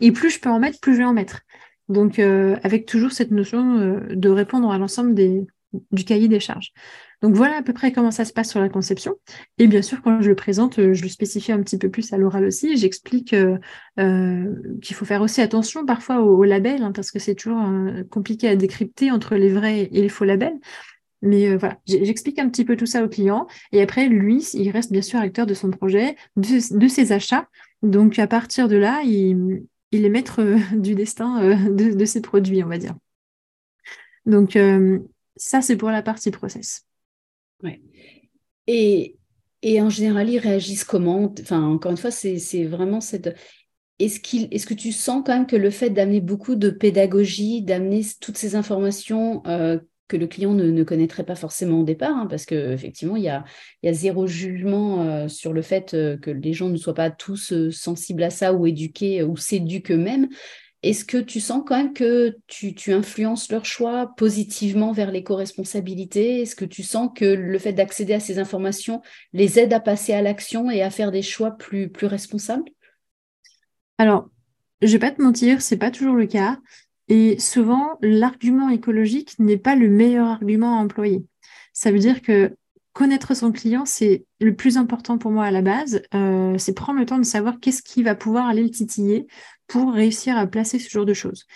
[0.00, 1.40] Et plus je peux en mettre, plus je vais en mettre.
[1.88, 5.46] Donc avec toujours cette notion de répondre à l'ensemble des
[5.92, 6.72] du cahier des charges.
[7.22, 9.16] Donc voilà à peu près comment ça se passe sur la conception.
[9.58, 12.12] Et bien sûr, quand je le présente, euh, je le spécifie un petit peu plus
[12.12, 12.76] à l'oral aussi.
[12.78, 13.58] J'explique euh,
[13.98, 17.62] euh, qu'il faut faire aussi attention parfois aux, labels, hein, parce que c'est toujours
[18.10, 20.58] compliqué à décrypter entre les vrais et les faux labels.
[21.22, 23.46] Mais voilà, j'explique un petit peu tout ça au client.
[23.72, 27.46] Et après, lui, il reste bien sûr acteur de son projet, de, ses achats.
[27.82, 30.40] Donc à partir de là, il, est maître
[30.74, 32.94] du destin de, de, ses produits, on va dire.
[34.24, 34.58] Donc
[35.36, 36.86] ça, c'est pour la partie process.
[37.62, 37.80] Ouais.
[38.66, 39.16] Et,
[39.80, 41.32] en général, ils réagissent comment?
[41.40, 43.36] Enfin, encore une fois, c'est vraiment cette.
[43.98, 48.02] Est-ce est que tu sens quand même que le fait d'amener beaucoup de pédagogie, d'amener
[48.20, 52.46] toutes ces informations euh, que le client ne, connaîtrait pas forcément au départ, hein, parce
[52.46, 53.44] qu'effectivement, il y a,
[53.82, 57.10] y a zéro jugement euh, sur le fait euh, que les gens ne soient pas
[57.10, 60.28] tous sensibles à ça ou éduqués ou s'éduquent eux-mêmes.
[60.82, 66.40] Est-ce que tu sens quand même que tu, influences leur choix positivement vers l'éco-responsabilité?
[66.40, 69.02] Est-ce que tu sens que le fait d'accéder à ces informations
[69.34, 72.70] les aide à passer à l'action et à faire des choix plus, plus responsables?
[73.98, 74.30] Alors,
[74.80, 76.58] je vais pas te mentir, c'est pas toujours le cas.
[77.08, 81.26] Et souvent, l'argument écologique n'est pas le meilleur argument à employer.
[81.74, 82.56] Ça veut dire que
[82.92, 86.02] connaître son client, c'est le plus important pour moi à la base.
[86.14, 89.26] Euh, c'est prendre le temps de savoir qu'est-ce qui va pouvoir aller le titiller
[89.66, 91.46] pour réussir à placer ce genre de choses.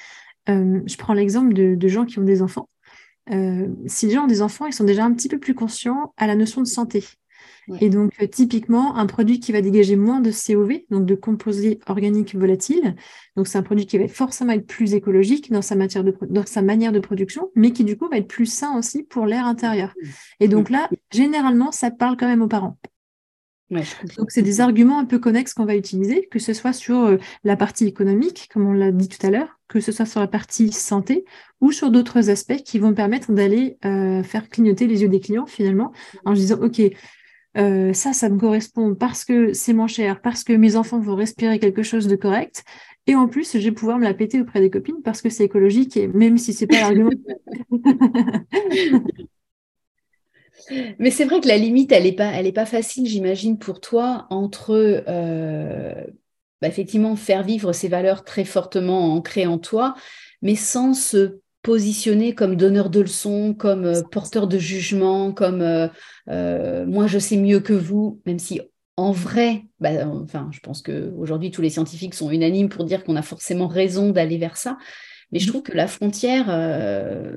[0.48, 2.68] Euh, je prends l'exemple de, gens qui ont des enfants.
[3.30, 6.12] Euh, si les gens ont des enfants, ils sont déjà un petit peu plus conscients
[6.16, 7.04] à la notion de santé.
[7.81, 11.81] Et donc, euh, typiquement, un produit qui va dégager moins de COV, donc de composés
[11.87, 12.94] organiques volatiles,
[13.37, 16.46] donc c'est un produit qui va forcément être plus écologique dans sa, matière de, dans
[16.46, 19.46] sa manière de production, mais qui du coup va être plus sain aussi pour l'air
[19.46, 19.94] intérieur.
[20.40, 22.77] Et donc là, généralement, ça parle quand même aux parents.
[23.70, 27.16] Donc, c'est des arguments un peu connexes qu'on va utiliser, que ce soit sur euh,
[27.44, 30.27] la partie économique, comme on l'a dit tout à l'heure, que ce soit sur la
[30.27, 31.24] partie santé
[31.61, 35.46] ou sur d'autres aspects qui vont permettre d'aller euh, faire clignoter les yeux des clients
[35.46, 35.92] finalement
[36.24, 36.81] en disant, OK,
[37.56, 41.14] euh, ça, ça me correspond parce que c'est moins cher, parce que mes enfants vont
[41.14, 42.64] respirer quelque chose de correct.
[43.06, 45.44] Et en plus, je vais pouvoir me la péter auprès des copines parce que c'est
[45.44, 47.10] écologique et même si c'est pas l'argument.
[50.98, 53.80] Mais c'est vrai que la limite, elle n'est pas, elle est pas facile, j'imagine, pour
[53.80, 54.72] toi, entre
[55.06, 55.94] euh,
[56.62, 59.94] bah, effectivement faire vivre ces valeurs très fortement ancrées en toi,
[60.42, 65.88] mais sans se positionner comme donneur de leçons, comme euh, porteur de jugement, comme euh,
[66.29, 68.61] euh, moi je sais mieux que vous, même si
[68.96, 73.16] en vrai, bah, enfin, je pense qu'aujourd'hui tous les scientifiques sont unanimes pour dire qu'on
[73.16, 74.77] a forcément raison d'aller vers ça.
[75.33, 75.48] Mais je mmh.
[75.48, 76.44] trouve que la frontière,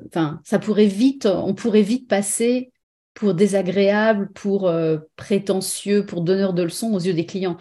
[0.07, 2.71] enfin, ça pourrait vite, on pourrait vite passer
[3.15, 4.71] pour désagréable, pour
[5.15, 7.57] prétentieux, pour donneur de leçons aux yeux des clients.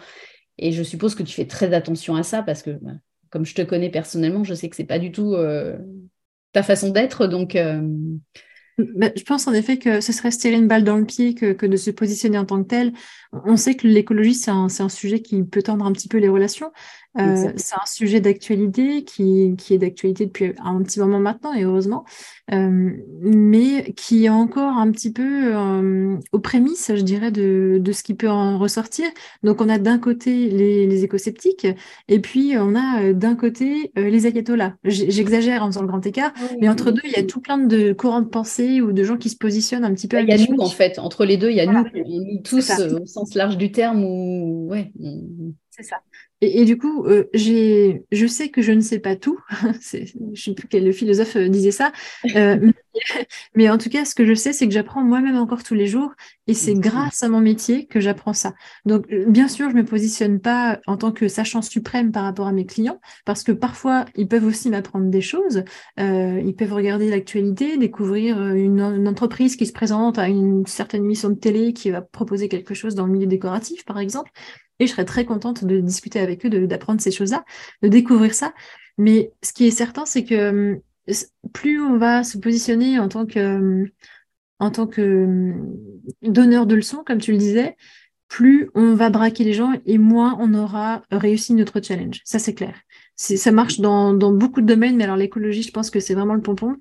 [0.59, 2.91] Et je suppose que tu fais très attention à ça parce que, bah,
[3.31, 5.35] comme je te connais personnellement, je sais que c'est pas du tout
[6.63, 7.27] façon d'être.
[7.27, 7.81] Donc, euh,
[8.77, 11.65] je pense en effet que ce serait se tirer une balle dans le pied que,
[11.65, 12.93] de se positionner en tant que tel.
[13.31, 16.29] On sait que l'écologie, c'est un, un, sujet qui peut tendre un petit peu les
[16.29, 16.71] relations.
[17.19, 21.63] Euh, c'est un sujet d'actualité qui, qui, est d'actualité depuis un petit moment maintenant, et
[21.63, 22.05] heureusement,
[22.53, 27.91] euh, mais qui est encore un petit peu euh, aux prémices, je dirais, de, de,
[27.91, 29.07] ce qui peut en ressortir.
[29.41, 31.67] Donc, on a d'un côté les, les éco-sceptiques,
[32.07, 34.75] et puis on a d'un côté les ayatollahs.
[34.83, 37.93] J'exagère en faisant le grand écart, mais entre deux, il y a tout plein de
[37.93, 40.21] courants de pensée ou de gens qui se positionnent un petit peu.
[40.21, 42.71] Il y a nous, en fait, entre les deux, il y a nous, nous, tous
[43.15, 44.91] au sens large du terme, ou ouais.
[45.69, 45.97] C'est ça.
[46.41, 49.39] Et, du coup, euh, j'ai, je sais que je ne sais pas tout.
[49.81, 51.91] je ne sais plus quel philosophe euh, disait ça.
[52.35, 52.71] Euh,
[53.55, 55.87] mais, en tout cas, ce que je sais, c'est que j'apprends moi-même encore tous les
[55.87, 56.11] jours.
[56.47, 58.53] Et c'est grâce à mon métier que j'apprends ça.
[58.85, 62.47] Donc, bien sûr, je ne me positionne pas en tant que sachant suprême par rapport
[62.47, 65.63] à mes clients, parce que parfois, ils peuvent aussi m'apprendre des choses.
[65.97, 71.29] ils peuvent regarder l'actualité, découvrir une, une, entreprise qui se présente à une certaine mission
[71.29, 74.31] de télé qui va proposer quelque chose dans le milieu décoratif, par exemple.
[74.79, 77.43] Et je serais très contente de discuter avec eux, d'apprendre ces choses-là,
[77.81, 78.53] de découvrir ça.
[78.97, 80.79] Mais ce qui est certain, c'est que hum,
[81.53, 83.89] plus on va se positionner en tant que, hum,
[84.59, 85.75] en tant que hum,
[86.21, 87.75] donneur de leçons, comme tu le disais,
[88.27, 92.21] plus on va braquer les gens et moins on aura réussi notre challenge.
[92.25, 92.75] Ça, c'est clair.
[93.15, 96.35] Ça marche dans, dans, beaucoup de domaines, mais alors l'écologie, je pense que c'est vraiment
[96.35, 96.75] le pompon.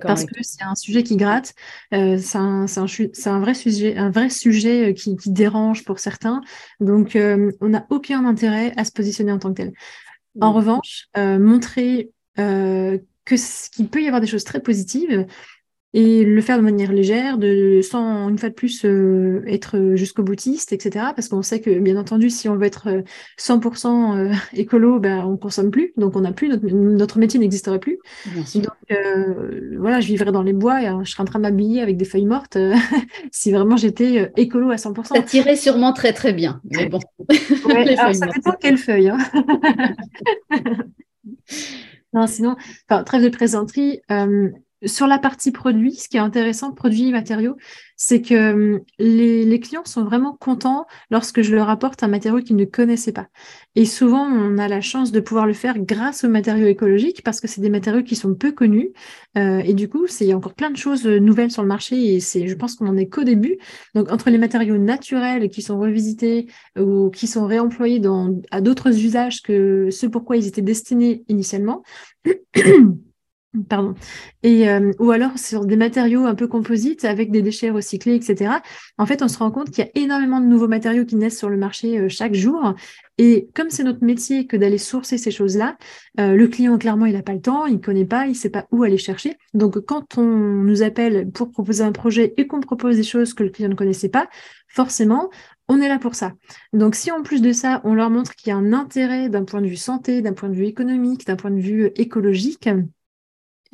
[0.00, 1.54] Parce que c'est un sujet qui gratte,
[1.92, 6.40] euh, c'est un, un, vrai sujet, un vrai sujet euh, qui, qui dérange pour certains.
[6.78, 9.72] Donc, euh, on n'a aucun intérêt à se positionner en tant que tel.
[10.40, 12.10] En revanche, montrer
[13.36, 15.26] que qu'il peut y avoir des choses très positives,
[15.94, 20.22] et le faire de manière légère, de, sans une fois de plus euh, être jusqu'au
[20.22, 21.06] boutiste, etc.
[21.14, 23.02] Parce qu'on sait que, bien entendu, si on veut être
[23.38, 27.78] 100% euh, écolo, ben, on consomme plus, donc on n'a plus, notre, notre métier n'existerait
[27.78, 27.98] plus.
[28.54, 31.82] Donc euh, voilà, je vivrais dans les bois et je serais en train de m'habiller
[31.82, 32.56] avec des feuilles mortes
[33.30, 35.14] si vraiment j'étais écolo à 100%.
[35.14, 37.00] Ça tirait sûrement très très bien, mais bon.
[37.66, 39.10] Ouais, alors, ça dépend quelle feuille.
[39.10, 39.18] Hein.
[42.12, 42.56] non, sinon,
[42.88, 44.00] enfin, trêve de plaisanterie
[44.86, 47.56] sur la partie produit, ce qui est intéressant, produits et matériaux,
[47.96, 52.56] c'est que hum, les, clients sont vraiment contents lorsque je leur apporte un matériau qu'ils
[52.56, 53.28] ne connaissaient pas.
[53.76, 57.40] Et souvent, on a la chance de pouvoir le faire grâce aux matériaux écologiques parce
[57.40, 58.92] que c'est des matériaux qui sont peu connus.
[59.38, 62.16] Euh, et du coup, il y a encore plein de choses nouvelles sur le marché
[62.16, 63.58] et je pense qu'on en est qu'au début.
[63.94, 68.00] Donc, entre les matériaux naturels qui sont revisités ou qui sont réemployés
[68.50, 71.82] à d'autres usages que ceux pourquoi ils étaient destinés initialement,
[73.68, 73.94] Pardon.
[74.42, 78.50] Et, euh, ou alors sur des matériaux un peu composites avec des déchets recyclés, etc.
[78.96, 81.36] En fait, on se rend compte qu'il y a énormément de nouveaux matériaux qui naissent
[81.36, 82.74] sur le marché euh, chaque jour.
[83.18, 85.76] Et comme c'est notre métier que d'aller sourcer ces choses-là,
[86.18, 88.34] euh, le client, clairement, il n'a pas le temps, il ne connaît pas, il ne
[88.34, 89.36] sait pas où aller chercher.
[89.52, 93.42] Donc, quand on nous appelle pour proposer un projet et qu'on propose des choses que
[93.42, 94.30] le client ne connaissait pas,
[94.66, 95.28] forcément,
[95.68, 96.32] on est là pour ça.
[96.72, 99.44] Donc, si en plus de ça, on leur montre qu'il y a un intérêt d'un
[99.44, 102.70] point de vue santé, d'un point de vue économique, d'un point de vue écologique,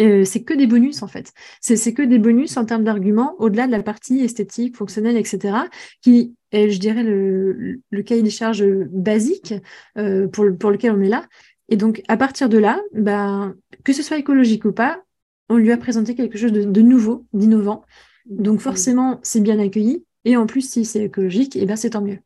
[0.00, 1.32] euh, c'est que des bonus en fait.
[1.61, 5.58] C'est que des bonus en termes d'arguments, au-delà de la partie esthétique, fonctionnelle, etc.,
[6.02, 9.54] qui est, je dirais, le, le cahier des charges basique
[9.96, 11.26] euh, pour, pour lequel on est là.
[11.68, 15.02] Et donc, à partir de là, ben, que ce soit écologique ou pas,
[15.48, 17.84] on lui a présenté quelque chose de, nouveau, d'innovant.
[18.26, 20.04] Donc, forcément, c'est bien accueilli.
[20.24, 22.18] Et en plus, si c'est écologique, et eh ben, c'est tant mieux.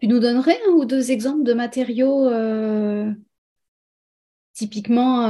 [0.00, 3.10] Tu nous donnerais un ou deux exemples de matériaux euh,
[4.52, 5.28] typiquement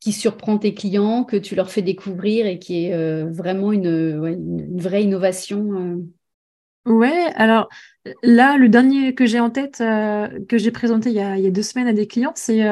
[0.00, 4.76] qui surprend tes clients, que tu leur fais découvrir et qui est euh, vraiment une,
[4.76, 5.96] vraie innovation euh.
[6.90, 7.68] Ouais, alors
[8.22, 11.44] là, le dernier que j'ai en tête, euh, que j'ai présenté il y, a, il
[11.44, 12.66] y, a, deux semaines à des clients, c'est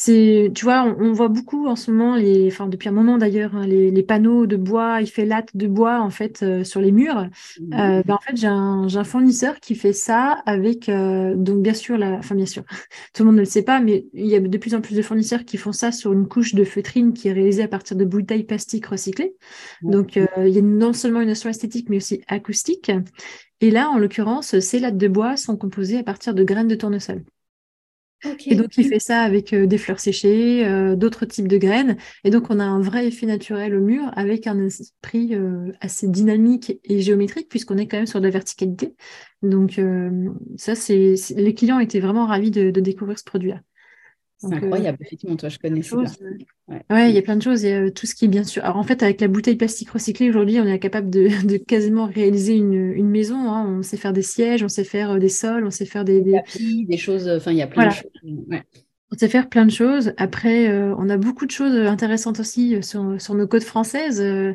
[0.00, 3.56] c'est, tu vois, on, voit beaucoup en ce moment, les, enfin depuis un moment d'ailleurs,
[3.56, 6.92] hein, les, panneaux de bois, il fait latte de bois en fait euh, sur les
[6.92, 7.26] murs.
[7.58, 7.74] Mmh.
[7.74, 11.74] Euh, ben, en fait, j'ai un, un, fournisseur qui fait ça avec, euh, donc bien
[11.74, 12.62] sûr, la, enfin bien sûr,
[13.12, 14.94] tout le monde ne le sait pas, mais il y a de plus en plus
[14.94, 17.96] de fournisseurs qui font ça sur une couche de feutrine qui est réalisée à partir
[17.96, 19.34] de bouteilles plastiques recyclées.
[19.82, 22.92] Donc il y a non seulement une notion esthétique, mais aussi acoustique.
[23.60, 26.76] Et là, en l'occurrence, ces lattes de bois sont composées à partir de graines de
[26.76, 27.24] tournesol.
[28.46, 31.96] Et donc, il fait ça avec euh, des fleurs séchées, euh, d'autres types de graines.
[32.24, 36.08] Et donc, on a un vrai effet naturel au mur avec un esprit euh, assez
[36.08, 38.94] dynamique et géométrique, puisqu'on est quand même sur de la verticalité.
[39.42, 39.80] Donc,
[40.56, 43.60] ça, c'est les clients étaient vraiment ravis de découvrir ce produit-là.
[44.38, 45.96] C'est incroyable, effectivement, toi, je connais ça.
[46.68, 47.10] Ouais.
[47.10, 47.64] il y a plein de choses.
[47.64, 48.64] Il y a tout ce qui est bien sûr.
[48.64, 52.54] Alors, en fait, avec la bouteille plastique recyclée, aujourd'hui, on est capable de, quasiment réaliser
[52.54, 53.50] une, maison.
[53.50, 53.66] Hein.
[53.78, 56.20] On sait faire des sièges, on sait faire des sols, on sait faire des.
[56.20, 56.40] Des,
[56.84, 57.28] des choses.
[57.28, 58.10] Enfin, il y a plein de choses.
[59.10, 60.12] On sait faire plein de choses.
[60.18, 64.20] Après, euh, on a beaucoup de choses intéressantes aussi euh, sur, nos côtes françaises.
[64.20, 64.52] Euh,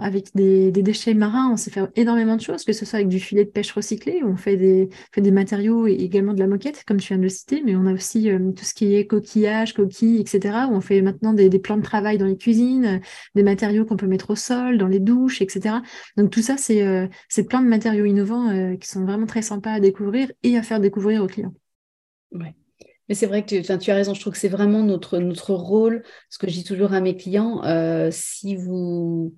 [0.00, 3.20] avec des, déchets marins, on sait faire énormément de choses, que ce soit avec du
[3.20, 6.96] filet de pêche recyclé, on fait des, des matériaux et également de la moquette, comme
[6.96, 10.20] tu viens de le citer, mais on a aussi tout ce qui est coquillage, coquilles,
[10.20, 13.00] etc., où on fait maintenant des, plans de travail dans les cuisines,
[13.36, 15.76] des matériaux qu'on peut mettre au sol, dans les douches, etc.
[16.16, 19.80] Donc tout ça, c'est c'est plein de matériaux innovants qui sont vraiment très sympas à
[19.80, 21.54] découvrir et à faire découvrir aux clients.
[22.32, 22.54] Ouais.
[23.08, 25.52] Mais c'est vrai que tu, tu, as raison, je trouve que c'est vraiment notre, notre
[25.54, 29.34] rôle, ce que je dis toujours à mes clients, euh, si vous,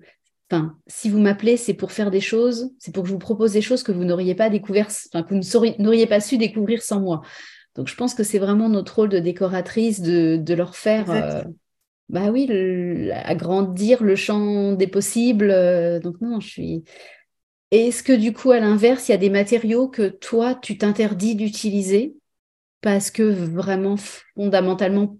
[0.49, 3.53] enfin, si vous m'appelez, c'est pour faire des choses, c'est pour que je vous propose
[3.53, 7.01] des choses que vous n'auriez pas découvert, enfin, que vous n'auriez pas su découvrir sans
[7.01, 7.21] moi.
[7.75, 11.43] Donc je pense que c'est vraiment notre rôle de décoratrice de, de leur faire, euh,
[12.07, 15.51] bah oui, agrandir le champ des possibles.
[15.51, 16.83] Euh, donc non, je suis.
[17.71, 21.35] Est-ce que du coup, à l'inverse, il y a des matériaux que toi, tu t'interdis
[21.35, 22.15] d'utiliser?
[22.85, 25.17] Parce que vraiment fondamentalement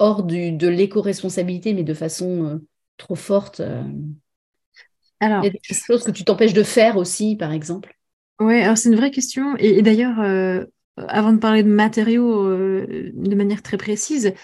[0.00, 2.56] hors de l'éco-responsabilité, mais de façon euh,
[2.96, 3.60] trop forte.
[3.60, 3.84] Euh.
[5.20, 7.96] Alors, il y a des choses que tu t'empêches de faire aussi, par exemple.
[8.40, 9.54] Oui, alors c'est une vraie question.
[9.58, 10.64] Et, d'ailleurs, euh,
[10.96, 14.34] avant de parler de matériaux de manière très précise,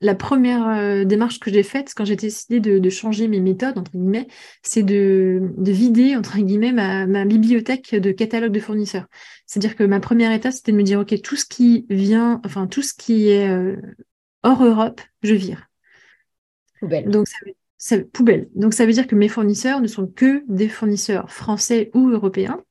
[0.00, 3.92] la première euh, démarche que j'ai faite quand j'ai décidé de, changer mes méthodes, entre
[3.92, 4.26] guillemets,
[4.62, 9.06] c'est de, vider, entre guillemets, ma, bibliothèque de catalogue de fournisseurs.
[9.46, 12.66] C'est-à-dire que ma première étape, c'était de me dire, OK, tout ce qui vient, enfin,
[12.66, 13.76] tout ce qui est euh,
[14.42, 15.68] hors Europe, je vire.
[16.80, 17.10] Poubelle.
[17.10, 17.28] Donc,
[17.76, 18.48] ça, poubelle.
[18.54, 22.64] Donc, ça veut dire que mes fournisseurs ne sont que des fournisseurs français ou européens.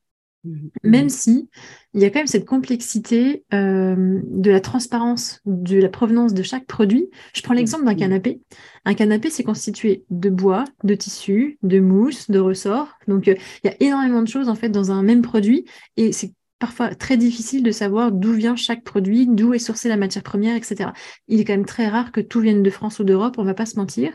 [0.49, 0.69] Mhm.
[0.83, 1.49] Même si
[1.93, 6.43] il y a quand même cette complexité euh, de la transparence de la provenance de
[6.43, 7.09] chaque produit.
[7.33, 8.41] Je prends l'exemple d'un canapé.
[8.85, 12.89] Un canapé, c'est constitué de bois, de tissu, de mousse, de ressort.
[13.07, 15.65] Donc, euh, il y a énormément de choses en fait dans un même produit
[15.97, 19.97] et c'est parfois très difficile de savoir d'où vient chaque produit, d'où est sourcée la
[19.97, 20.91] matière première, etc.
[21.27, 23.47] Il est quand même très rare que tout vienne de France ou d'Europe, on ne
[23.47, 24.11] va pas se mentir.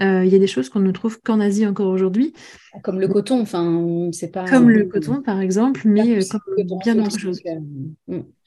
[0.00, 2.34] Euh, il y a des choses qu'on ne trouve qu'en Asie encore aujourd'hui.
[2.82, 4.44] Comme le coton, enfin, c'est pas.
[4.44, 7.40] Comme le coton, par exemple, mais euh, comme bien d'autres choses.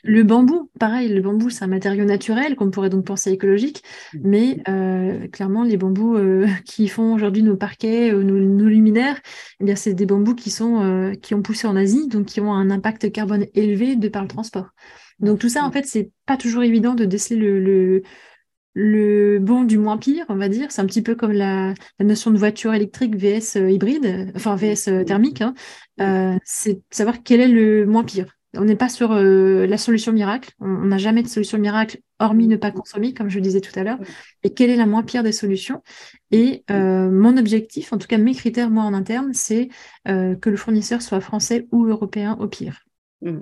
[0.03, 3.83] Le bambou, pareil, le bambou, c'est un matériau naturel qu'on pourrait donc penser écologique,
[4.13, 4.19] mm.
[4.23, 9.19] mais euh, clairement, les bambous euh, qui font aujourd'hui nos parquets, euh, nos, luminaires,
[9.59, 12.53] eh bien, c'est des bambous qui, sont, qui ont poussé en Asie, donc qui ont
[12.53, 14.69] un impact carbone élevé de par le transport.
[15.19, 15.73] Donc tout ça, en mm.
[15.73, 18.01] fait, c'est pas toujours évident de déceler le,
[18.73, 20.71] le, bon du moins pire, on va dire.
[20.71, 25.41] C'est un petit peu comme la, notion de voiture électrique VS hybride, enfin VS thermique.
[25.41, 26.39] Hein.
[26.45, 28.38] c'est savoir quel est le moins pire.
[28.55, 30.51] On n'est pas sur euh, la solution miracle.
[30.59, 33.83] On n'a jamais de solution miracle, hormis ne pas consommer, comme je disais tout à
[33.83, 33.99] l'heure.
[34.43, 35.83] Et quelle est la moins pire des solutions?
[36.31, 39.69] Et euh, mon objectif, en tout cas mes critères, moi en interne, c'est
[40.07, 42.85] euh, que le fournisseur soit français ou européen au pire.
[43.21, 43.41] Mmh.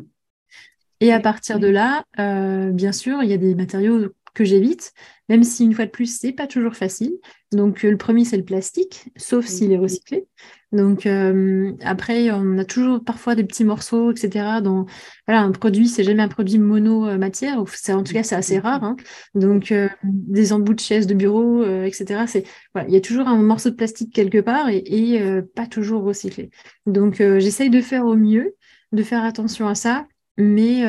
[0.99, 4.93] Et à partir de là, bien sûr, il y a des matériaux que j'évite,
[5.29, 7.13] même si une fois de plus, c'est pas toujours facile.
[7.51, 10.27] Donc le premier, c'est le plastique, sauf s'il est recyclé.
[10.71, 14.61] Donc euh, après, on a toujours parfois des petits morceaux, etc.
[14.61, 14.85] Dans
[15.25, 17.63] voilà, un produit, c'est jamais un produit mono matière.
[17.73, 18.83] C'est en tout cas c'est assez rare.
[18.83, 18.95] Hein.
[19.33, 22.25] Donc euh, des embouts de chaises de bureau, euh, etc.
[22.27, 22.43] C'est
[22.75, 26.03] voilà, il y a toujours un morceau de plastique quelque part et, et pas toujours
[26.03, 26.51] recyclé.
[26.85, 28.55] Donc j'essaye de faire au mieux,
[28.91, 30.05] de faire attention à ça,
[30.37, 30.83] mais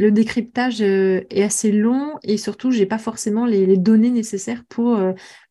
[0.00, 4.98] le décryptage est assez long et surtout, j'ai pas forcément les, les, données nécessaires pour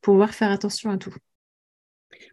[0.02, 1.14] pouvoir faire attention à tout.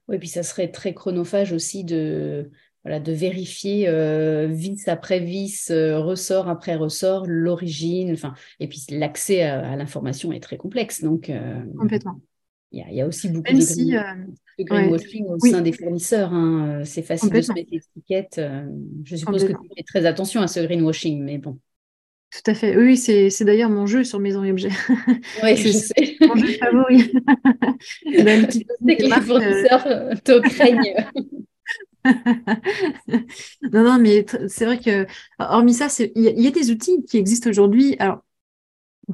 [0.09, 2.51] Oui, puis ça serait très chronophage aussi de,
[2.87, 8.81] voilà, de vérifier euh, vis après vis, euh, ressort après ressort, l'origine, enfin, et puis
[8.91, 11.03] l'accès à, l'information est très complexe.
[11.03, 12.21] Donc, euh, complètement.
[12.71, 16.33] Il y, a aussi beaucoup de, greenwashing au sein des fournisseurs.
[16.33, 16.83] Hein.
[16.85, 18.41] C'est facile de se mettre l'étiquette.
[19.05, 21.59] je suppose que tu fais très attention à ce greenwashing, mais bon.
[22.33, 22.77] Tout à fait.
[22.77, 24.71] Oui, c'est, d'ailleurs mon jeu sur Maison et Objets.
[25.43, 26.17] Oui, je sais.
[26.21, 27.13] Mon jeu favori.
[28.25, 30.95] Ben, sais que les fournisseurs euh, te craignent.
[33.73, 35.07] non, non, mais c'est vrai que,
[35.39, 37.97] hormis ça, il y, a des outils qui existent aujourd'hui.
[37.99, 38.23] Alors,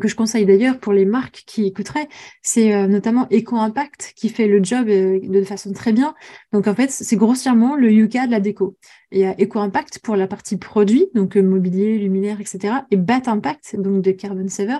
[0.00, 2.08] que je conseille d'ailleurs pour les marques qui écouteraient,
[2.42, 6.14] c'est euh, notamment Eco-Impact qui fait le job euh, de façon très bien.
[6.52, 8.76] Donc en fait, c'est grossièrement le Yuka de la déco.
[9.10, 12.74] Il y a Eco-Impact pour la partie produit, donc euh, mobilier, luminaire, etc.
[12.90, 14.78] Et Bat Impact, donc de Carbon Saver,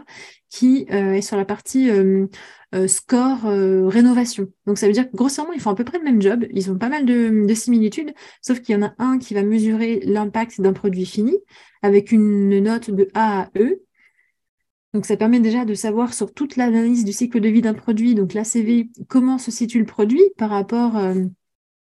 [0.49, 1.91] qui est sur la partie
[2.87, 4.49] score rénovation.
[4.67, 6.45] Donc ça veut dire que grossièrement, ils font à peu près le même job.
[6.53, 9.43] Ils ont pas mal de, de similitudes, sauf qu'il y en a un qui va
[9.43, 11.39] mesurer l'impact d'un produit fini
[11.81, 13.81] avec une note de A à E
[14.95, 18.15] donc, ça permet déjà de savoir sur toute l'analyse du cycle de vie d'un produit,
[18.15, 21.25] donc l'ACV, comment se situe le produit par rapport euh,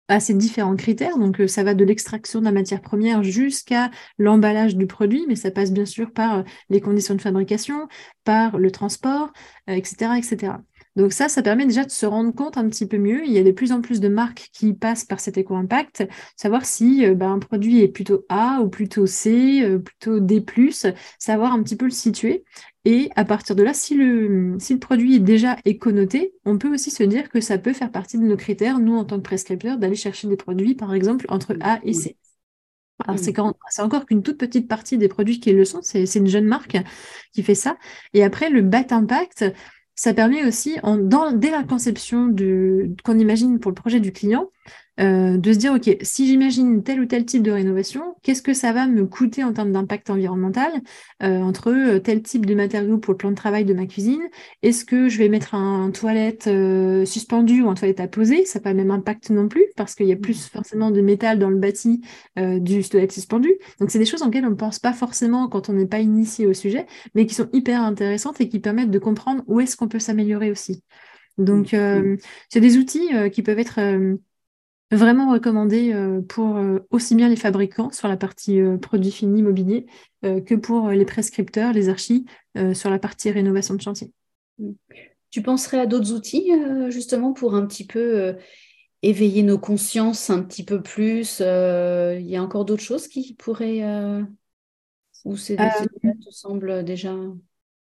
[0.10, 1.18] à ces différents critères.
[1.18, 5.36] Donc, euh, ça va de l'extraction de la matière première jusqu'à l'emballage du produit, mais
[5.36, 7.88] ça passe bien sûr par euh, les conditions de fabrication,
[8.26, 9.32] par le transport,
[9.68, 10.54] etc., etc.
[10.96, 13.26] Donc ça, ça permet déjà de se rendre compte un petit peu mieux.
[13.26, 16.66] Il y a de plus en plus de marques qui passent par cet éco-impact, savoir
[16.66, 20.46] si bah, un produit est plutôt A ou plutôt C, plutôt D+,
[21.20, 22.44] savoir un petit peu le situer.
[22.86, 26.74] Et à partir de là, si le, si le produit est déjà éconoté, on peut
[26.74, 29.22] aussi se dire que ça peut faire partie de nos critères, nous, en tant que
[29.22, 32.18] prescripteurs, d'aller chercher des produits, par exemple, entre A et C.
[33.06, 33.34] Alors, c'est,
[33.70, 36.46] c'est encore qu'une toute petite partie des produits qui le sont, c'est, c'est une jeune
[36.46, 36.78] marque
[37.34, 37.78] qui fait ça.
[38.14, 39.46] Et après, le BAT Impact,
[39.96, 40.78] ça permet aussi,
[41.34, 42.34] dès la conception
[43.04, 44.50] qu'on imagine pour le projet du client,
[45.00, 48.54] euh, de se dire, OK, si j'imagine tel ou tel type de rénovation, qu'est-ce que
[48.54, 50.72] ça va me coûter en termes d'impact environnemental
[51.24, 54.22] euh, entre euh, tel type de matériaux pour le plan de travail de ma cuisine?
[54.62, 56.50] Est-ce que je vais mettre un, toilette
[57.06, 58.46] suspendu ou un toilette à poser?
[58.46, 61.02] Ça n'a pas le même impact non plus, parce qu'il y a plus forcément de
[61.02, 62.02] métal dans le bâti
[62.38, 63.54] du toilette suspendu.
[63.80, 66.46] Donc, c'est des choses auxquelles on ne pense pas forcément quand on n'est pas initié
[66.46, 69.88] au sujet, mais qui sont hyper intéressantes et qui permettent de comprendre où est-ce qu'on
[69.88, 70.84] peut s'améliorer aussi.
[71.38, 72.18] Donc, mmh.
[72.50, 73.80] c'est des outils qui peuvent être
[74.92, 79.40] vraiment recommandé euh, pour euh, aussi bien les fabricants sur la partie euh, produits finis
[79.40, 79.86] immobilier
[80.22, 82.26] que pour les prescripteurs, les archis
[82.74, 84.14] sur la partie rénovation de chantier.
[85.32, 86.50] Tu penserais à d'autres outils
[86.88, 88.34] justement pour un petit peu
[89.02, 93.84] éveiller nos consciences un petit peu plus Il y a encore d'autres choses qui pourraient...
[95.26, 97.14] ou ces outils te semblent déjà...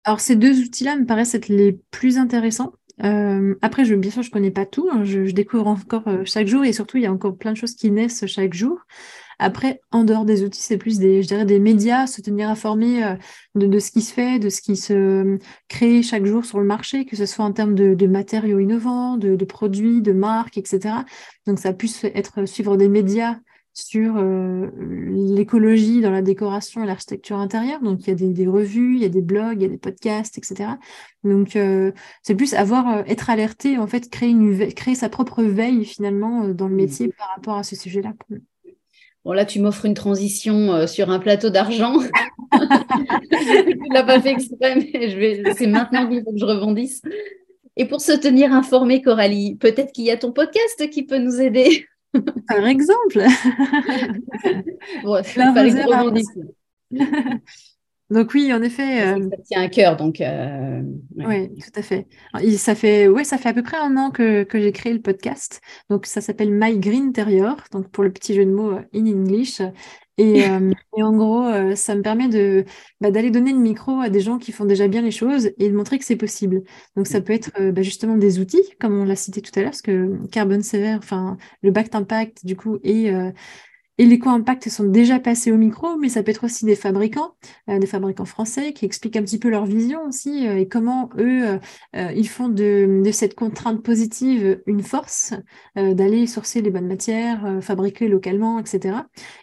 [0.05, 2.71] Alors ces deux outils-là me paraissent être les plus intéressants.
[3.03, 4.89] Euh, après, je, bien sûr, je ne connais pas tout.
[4.91, 5.03] Hein.
[5.03, 7.75] je, découvre encore euh, chaque jour et surtout, il y a encore plein de choses
[7.75, 8.79] qui naissent chaque jour.
[9.39, 13.03] Après, en dehors des outils, c'est plus des, je dirais, des médias, se tenir informé
[13.03, 13.15] euh,
[13.55, 17.05] de, ce qui se fait, de ce qui se crée chaque jour sur le marché,
[17.05, 20.95] que ce soit en termes de, matériaux innovants, de, de, produits, de marques, etc.
[21.47, 23.37] Donc, ça puisse être suivre des médias
[23.73, 24.69] sur euh,
[25.11, 27.81] l'écologie dans la décoration et l'architecture intérieure.
[27.81, 29.77] Donc, il y a des, revues, il y a des blogs, il y a des
[29.77, 30.71] podcasts, etc.
[31.23, 35.43] Donc, euh, c'est plus avoir, euh, être alerté, en fait, créer, une créer sa propre
[35.43, 38.13] veille, finalement, dans le métier par rapport à ce sujet-là.
[39.23, 41.99] Bon, là, tu m'offres une transition sur un plateau d'argent.
[42.51, 47.01] tu ne l'as pas fait exprès, mais c'est maintenant qu'il faut que je rebondisse.
[47.77, 51.39] Et pour se tenir informé, Coralie, peut-être qu'il y a ton podcast qui peut nous
[51.39, 51.85] aider.
[52.47, 53.19] Par exemple.
[58.11, 59.07] Donc oui, en effet.
[59.07, 60.19] Euh, ça tient à cœur, donc.
[60.19, 60.83] Euh,
[61.15, 62.07] oui, tout à fait.
[62.57, 65.01] Ça fait, ouais, ça fait à peu près un an que, que j'ai créé le
[65.01, 65.61] podcast.
[65.89, 69.05] Donc ça s'appelle My Green Interior, donc pour le petit jeu de mots euh, in
[69.07, 69.61] English.
[70.21, 72.65] Euh, et, en gros, euh, ça me permet de
[72.99, 75.69] bah, d'aller donner le micro à des gens qui font déjà bien les choses et
[75.69, 76.61] de montrer que c'est possible.
[76.95, 79.61] Donc ça peut être euh, bah, justement des outils, comme on l'a cité tout à
[79.61, 83.11] l'heure, parce que Carbon Sévère, enfin le Bact Impact, du coup, et
[84.01, 87.35] et les co-impacts sont déjà passés au micro, mais ça peut être aussi des fabricants,
[87.69, 91.11] euh, des fabricants français qui expliquent un petit peu leur vision aussi euh, et comment
[91.19, 91.59] eux,
[91.95, 95.35] euh, ils font de, cette contrainte positive une force
[95.75, 98.95] d'aller sourcer les bonnes matières, fabriquer localement, etc.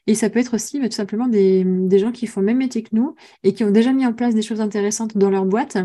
[0.08, 2.58] Et ça peut être aussi bah, tout simplement des, des gens qui font le même
[2.58, 5.44] métier que nous et qui ont déjà mis en place des choses intéressantes dans leur
[5.44, 5.76] boîte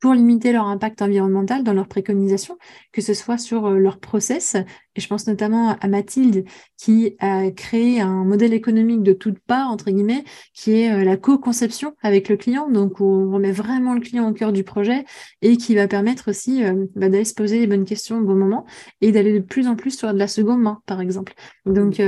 [0.00, 2.58] pour limiter leur impact environnemental dans leurs préconisations,
[2.92, 4.56] que ce soit sur euh, leur process.
[4.96, 6.44] Et je pense notamment à Mathilde
[6.76, 11.16] qui a créé un modèle économique de toutes parts, entre guillemets, qui est euh, la
[11.16, 12.70] co-conception avec le client.
[12.70, 15.04] Donc, on remet vraiment le client au cœur du projet
[15.42, 18.34] et qui va permettre aussi euh, bah, d'aller se poser les bonnes questions au bon
[18.34, 18.64] moment
[19.02, 21.34] et d'aller de plus en plus sur de la seconde main, par exemple.
[21.66, 22.00] Donc,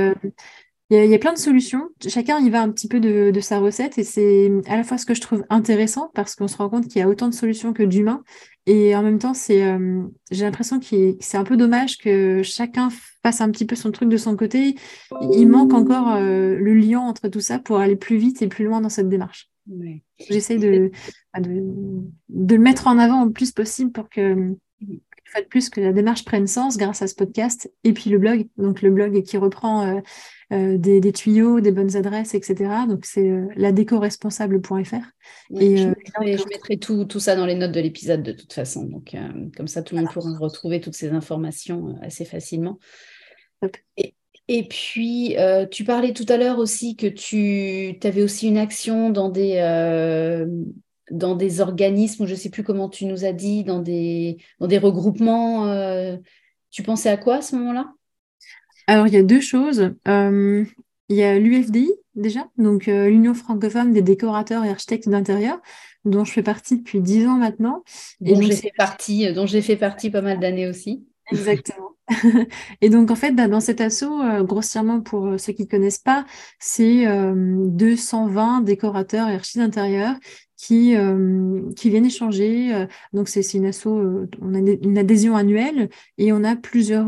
[0.89, 1.89] il y, a, plein de solutions.
[2.07, 5.05] Chacun y va un petit peu de, sa recette et c'est à la fois ce
[5.05, 7.73] que je trouve intéressant parce qu'on se rend compte qu'il y a autant de solutions
[7.73, 8.23] que d'humains
[8.65, 12.89] et en même temps, c'est, euh, j'ai l'impression que c'est un peu dommage que chacun
[13.21, 14.75] fasse un petit peu son truc de son côté.
[15.33, 18.65] Il manque encore euh, le lien entre tout ça pour aller plus vite et plus
[18.65, 19.49] loin dans cette démarche.
[20.29, 20.91] J'essaie de,
[21.33, 21.61] bah, de,
[22.29, 24.55] de, le mettre en avant le plus possible pour que
[25.33, 28.17] fois de plus que la démarche prenne sens grâce à ce podcast et puis le
[28.17, 28.47] blog.
[28.57, 30.01] Donc le blog qui reprend
[30.51, 32.71] des, tuyaux, des bonnes adresses, etc.
[32.87, 34.95] Donc c'est ladécoresponsable.fr.
[35.59, 38.85] et je mettrai, tout, tout, ça dans les notes de l'épisode de toute façon.
[38.85, 39.15] Donc
[39.57, 42.79] comme ça, tout le monde pourra retrouver toutes ces informations assez facilement.
[43.97, 44.13] Et,
[44.47, 49.09] et puis, euh, tu parlais tout à l'heure aussi que tu avais aussi une action
[49.09, 50.45] dans des, euh,
[51.11, 54.67] dans des organismes, je ne sais plus comment tu nous as dit, dans des, dans
[54.67, 55.67] des regroupements.
[55.67, 56.17] Euh,
[56.71, 57.91] tu pensais à quoi à ce moment-là?
[58.87, 59.93] Alors, il y a deux choses.
[60.05, 60.65] il
[61.09, 65.59] y a l'UFDI déjà, donc l'Union francophone des décorateurs et architectes d'intérieur,
[66.05, 67.83] dont je fais partie depuis dix ans maintenant.
[68.23, 71.05] Et dont j'ai fait partie, dont j'ai fait partie pas mal d'années aussi.
[71.31, 71.93] Exactement.
[72.81, 75.67] et donc, en fait, bah, dans cet assaut, euh, grossièrement pour euh, ceux qui ne
[75.67, 76.25] connaissent pas,
[76.59, 80.15] c'est 220 euh, décorateurs et archives d'intérieur
[80.65, 80.95] qui,
[81.75, 82.87] qui viennent échanger.
[83.11, 87.07] donc, c'est une asso, on a une adhésion annuelle et on a plusieurs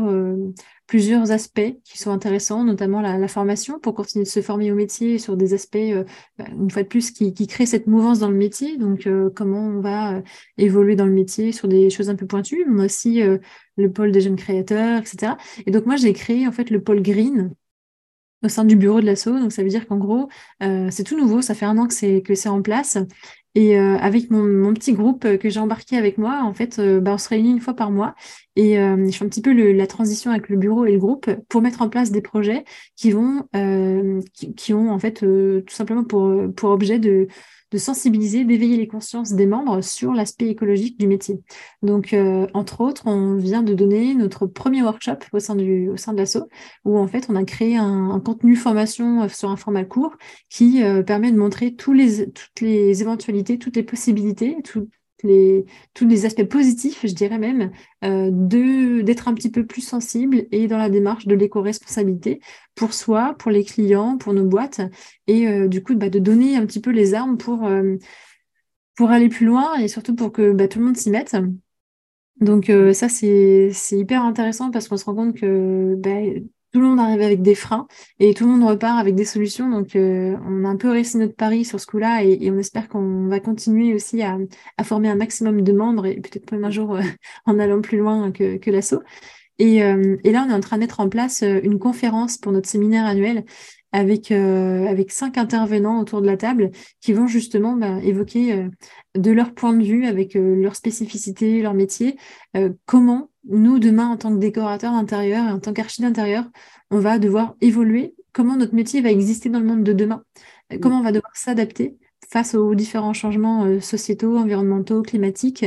[0.86, 5.18] plusieurs aspects qui sont intéressants, notamment la, formation pour continuer de se former au métier
[5.18, 6.04] sur des aspects, euh,
[6.38, 8.76] bah, une fois de plus, qui, qui créent cette mouvance dans le métier.
[8.76, 10.22] Donc, euh, comment on va euh,
[10.58, 12.64] évoluer dans le métier sur des choses un peu pointues.
[12.70, 13.20] On a aussi
[13.76, 15.32] le pôle des jeunes créateurs, etc.
[15.66, 17.52] Et donc, moi, j'ai créé en fait le pôle Green
[18.44, 19.38] au sein du bureau de l'ASSO.
[19.40, 20.28] Donc, ça veut dire qu'en gros,
[20.60, 21.42] c'est tout nouveau.
[21.42, 21.94] Ça fait un an que
[22.34, 22.98] c'est en place.
[23.56, 27.00] Et euh, avec mon, petit groupe euh, que j'ai embarqué avec moi, en fait, euh,
[27.00, 28.14] bah, on se réunit une fois par mois.
[28.54, 31.60] Et je fais un petit peu la transition avec le bureau et le groupe pour
[31.60, 32.64] mettre en place des projets
[32.96, 33.46] qui vont,
[34.56, 37.28] qui, ont en fait tout simplement pour, pour objet de,
[37.72, 41.40] de sensibiliser, d'éveiller les consciences des membres sur l'aspect écologique du métier.
[41.82, 45.96] Donc, euh, entre autres, on vient de donner notre premier workshop au sein, du, au
[45.96, 46.48] sein de l'ASSO,
[46.84, 50.16] où en fait, on a créé un, contenu formation euh, sur un format court
[50.48, 54.56] qui euh, permet de montrer tous les, toutes les éventualités, toutes les possibilités,
[55.22, 55.64] les,
[55.94, 57.72] tous les aspects positifs, je dirais même,
[58.04, 58.30] euh,
[59.02, 62.40] d'être un petit peu plus sensible et dans la démarche de l'éco-responsabilité
[62.74, 64.80] pour soi, pour les clients, pour nos boîtes,
[65.26, 67.96] et euh, du coup bah, de donner un petit peu les armes pour, euh,
[68.96, 71.36] pour aller plus loin et surtout pour que bah, tout le monde s'y mette.
[72.40, 76.20] Donc ça, c'est hyper intéressant parce qu'on se rend compte que bah,
[76.76, 77.88] tout le monde arrive avec des freins
[78.20, 79.70] et tout le monde repart avec des solutions.
[79.70, 82.90] Donc, euh, on a un peu réussi notre pari sur ce coup-là et, on espère
[82.90, 84.36] qu'on va continuer aussi à,
[84.84, 87.00] former un maximum de membres et peut-être même un jour euh,
[87.46, 89.02] en allant plus loin que, que l'assaut.
[89.58, 92.52] Et, euh, et, là, on est en train de mettre en place une conférence pour
[92.52, 93.46] notre séminaire annuel
[93.92, 98.68] avec, avec cinq intervenants autour de la table qui vont justement bah, évoquer
[99.14, 102.18] de leur point de vue, avec leur spécificité, leur métier,
[102.84, 106.44] comment nous, demain, en tant que décorateur d'intérieur et en tant qu'archi d'intérieur,
[106.90, 108.14] on va devoir évoluer.
[108.32, 110.22] Comment notre métier va exister dans le monde de demain
[110.72, 111.96] euh, Comment on va devoir s'adapter
[112.28, 115.64] face aux différents changements euh, sociétaux, environnementaux, climatiques,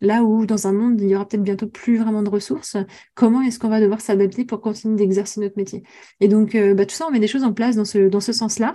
[0.00, 2.76] là où dans un monde, il y aura peut-être bientôt plus vraiment de ressources,
[3.14, 5.82] comment est-ce qu'on va devoir s'adapter pour continuer d'exercer notre métier?
[6.20, 8.20] Et donc, euh, bah, tout ça, on met des choses en place dans ce, dans
[8.20, 8.74] ce sens-là.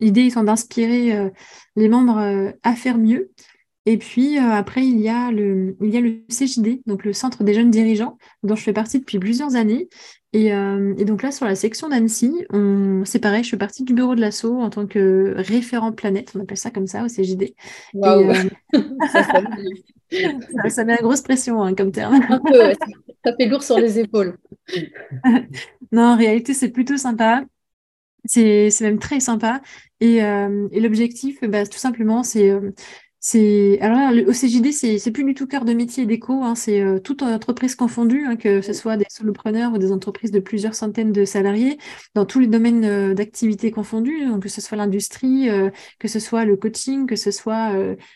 [0.00, 1.30] L'idée étant d'inspirer
[1.76, 3.30] les membres à faire mieux,
[3.84, 7.12] et puis euh, après, il y, a le, il y a le CJD, donc le
[7.12, 9.88] Centre des jeunes dirigeants, dont je fais partie depuis plusieurs années.
[10.32, 12.46] Et, euh, et donc là, sur la section d'Annecy,
[13.04, 16.40] c'est pareil, je fais partie du bureau de l'assaut en tant que référent planète, on
[16.40, 17.54] appelle ça comme ça au CJD.
[17.96, 18.34] Euh,
[19.12, 19.24] ça,
[20.68, 22.20] ça, met la grosse pression hein, comme terme.
[22.28, 22.72] Un peu,
[23.24, 24.38] ça fait lourd sur les épaules.
[25.92, 27.44] non, en réalité, c'est plutôt sympa.
[28.24, 29.60] C'est même très sympa.
[30.00, 32.52] Et, et l'objectif, bah, tout simplement, c'est
[33.24, 36.56] c'est alors là, au CJD, c'est c'est plus du tout cœur de métier d'éco, hein,
[36.56, 40.40] c'est euh, toute entreprise confondue, hein, que ce soit des solopreneurs ou des entreprises de
[40.40, 41.78] plusieurs centaines de salariés,
[42.16, 45.70] dans tous les domaines euh, d'activité confondus, donc que ce soit l'industrie, euh,
[46.00, 47.72] que ce soit le coaching, que ce soit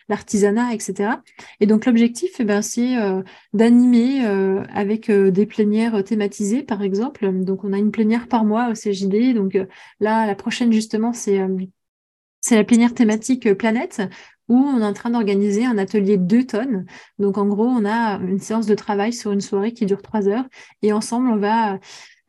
[0.08, 1.10] l'artisanat, etc.
[1.60, 2.96] Et donc l'objectif, eh ben, c'est
[3.52, 4.24] d'animer
[4.74, 7.30] avec des plénières thématisées, par exemple.
[7.44, 9.34] Donc on a une plénière par mois au CJD.
[9.34, 9.56] Donc
[10.00, 11.40] là, la prochaine justement, c'est
[12.40, 14.02] c'est la plénière thématique planète
[14.48, 16.86] où on est en train d'organiser un atelier de tonnes.
[17.18, 20.28] Donc en gros, on a une séance de travail sur une soirée qui dure trois
[20.28, 20.46] heures
[20.82, 21.78] et ensemble, on va,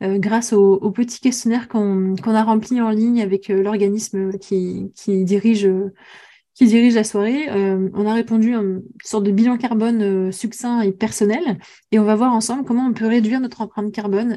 [0.02, 5.68] euh, grâce au, petit questionnaire qu'on a rempli en ligne avec euh, l'organisme qui, dirige
[6.54, 10.80] qui dirige la soirée, euh, on a répondu à une sorte de bilan carbone succinct
[10.80, 11.58] et personnel,
[11.92, 14.36] et on va voir ensemble comment on peut réduire notre empreinte carbone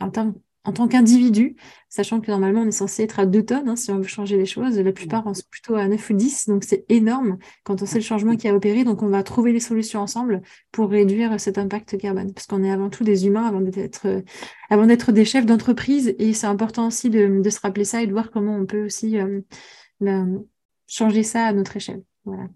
[0.00, 0.34] en termes
[0.64, 1.56] en tant qu'individu,
[1.90, 4.38] sachant que normalement on est censé être à 2 tonnes hein, si on veut changer
[4.38, 7.82] les choses, la plupart en sont plutôt à 9 ou 10, donc c'est énorme quand
[7.82, 10.40] on sait le changement qui a opéré, donc on va trouver les solutions ensemble
[10.72, 15.12] pour réduire cet impact carbone, parce qu'on est avant tout des humains avant d'être euh,
[15.12, 18.56] des chefs d'entreprise, et c'est important aussi de, se rappeler ça et de voir comment
[18.56, 19.40] on peut aussi euh,
[20.00, 20.44] ben,
[20.86, 22.02] changer ça à notre échelle.
[22.24, 22.48] Voilà.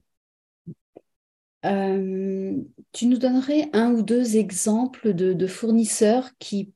[2.92, 6.72] tu nous donnerais un ou deux exemples de, fournisseurs qui,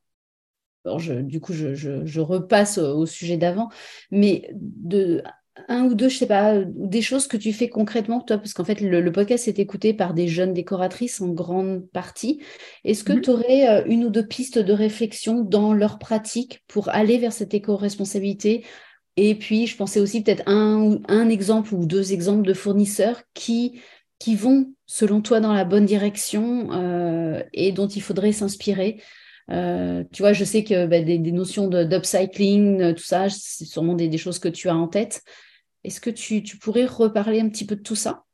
[0.84, 3.68] du coup, je, repasse au, sujet d'avant,
[4.10, 5.22] mais de
[5.68, 8.64] un ou deux, je sais pas, des choses que tu fais concrètement, toi, parce qu'en
[8.64, 12.40] fait, le, podcast est écouté par des jeunes décoratrices en grande partie.
[12.84, 13.20] Est-ce que mhm.
[13.20, 17.32] tu aurais euh, une ou deux pistes de réflexion dans leur pratique pour aller vers
[17.32, 18.64] cette éco-responsabilité?
[19.16, 23.80] Et puis, je pensais aussi peut-être un, un exemple ou deux exemples de fournisseurs qui,
[24.18, 29.02] qui vont, selon toi, dans la bonne direction euh, et dont il faudrait s'inspirer.
[29.50, 34.18] Euh, tu vois, je sais que bah, des, notions d'upcycling, tout ça, c'est sûrement des,
[34.18, 35.22] choses que tu as en tête.
[35.84, 38.24] Est-ce que tu, pourrais reparler un petit peu de tout ça?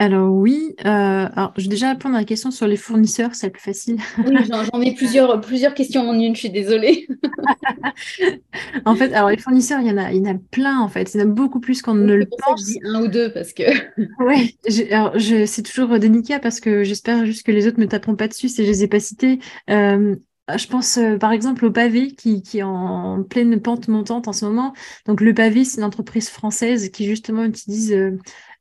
[0.00, 3.50] Alors oui, euh, alors je vais déjà répondre à la question sur les fournisseurs, c'est
[3.50, 3.98] plus facile.
[4.26, 7.06] Oui, j'en ai plusieurs, plusieurs questions en une, je suis désolée.
[8.86, 10.88] en fait, alors les fournisseurs, il y en a, il y en a plein en
[10.88, 12.60] fait, il y en a beaucoup plus qu'on ne le pense.
[12.60, 13.64] je dis un ou deux parce que.
[14.20, 14.56] oui,
[14.90, 18.26] alors c'est toujours délicat parce que j'espère juste que les autres ne me taperont pas
[18.26, 19.38] dessus si je les ai pas cités.
[19.68, 20.16] Euh,
[20.56, 24.32] je pense euh, par exemple au pavé qui, qui, est en pleine pente montante en
[24.32, 24.72] ce moment.
[25.06, 28.18] Donc le pavé, c'est une entreprise française qui justement utilise euh,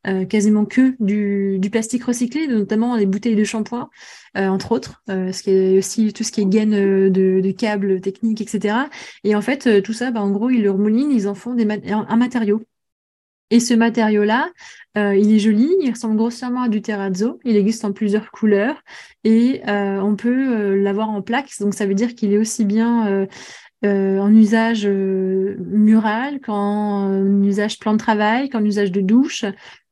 [0.07, 3.89] euh, quasiment que du, plastique recyclé, notamment les bouteilles de shampoing,
[4.35, 6.71] entre autres, ce qui est aussi tout ce qui est gaine
[7.09, 8.75] de, câbles techniques, etc.
[9.23, 12.15] Et en fait, tout ça, bah, en gros, ils le remoulinent, ils en font un
[12.15, 12.63] matériau.
[13.51, 14.49] Et ce matériau-là,
[14.97, 18.83] euh, il est joli, il ressemble grossièrement à du terrazzo, il existe en plusieurs couleurs
[19.23, 22.65] et euh, on peut euh, l'avoir en plaques, donc ça veut dire qu'il est aussi
[22.65, 23.27] bien
[23.81, 29.45] en usage mural qu'en usage plan de travail, qu'en usage de douche.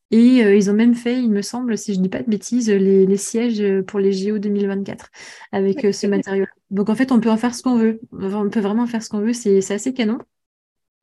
[0.09, 2.69] Et ils ont même fait, il me semble, si je ne dis pas de bêtises,
[2.69, 5.09] les, sièges pour les JO 2024
[5.51, 6.45] avec ce matériau.
[6.71, 7.99] Donc en fait, on peut en faire ce qu'on veut.
[8.13, 10.19] On peut vraiment faire ce qu'on veut, c'est assez canon.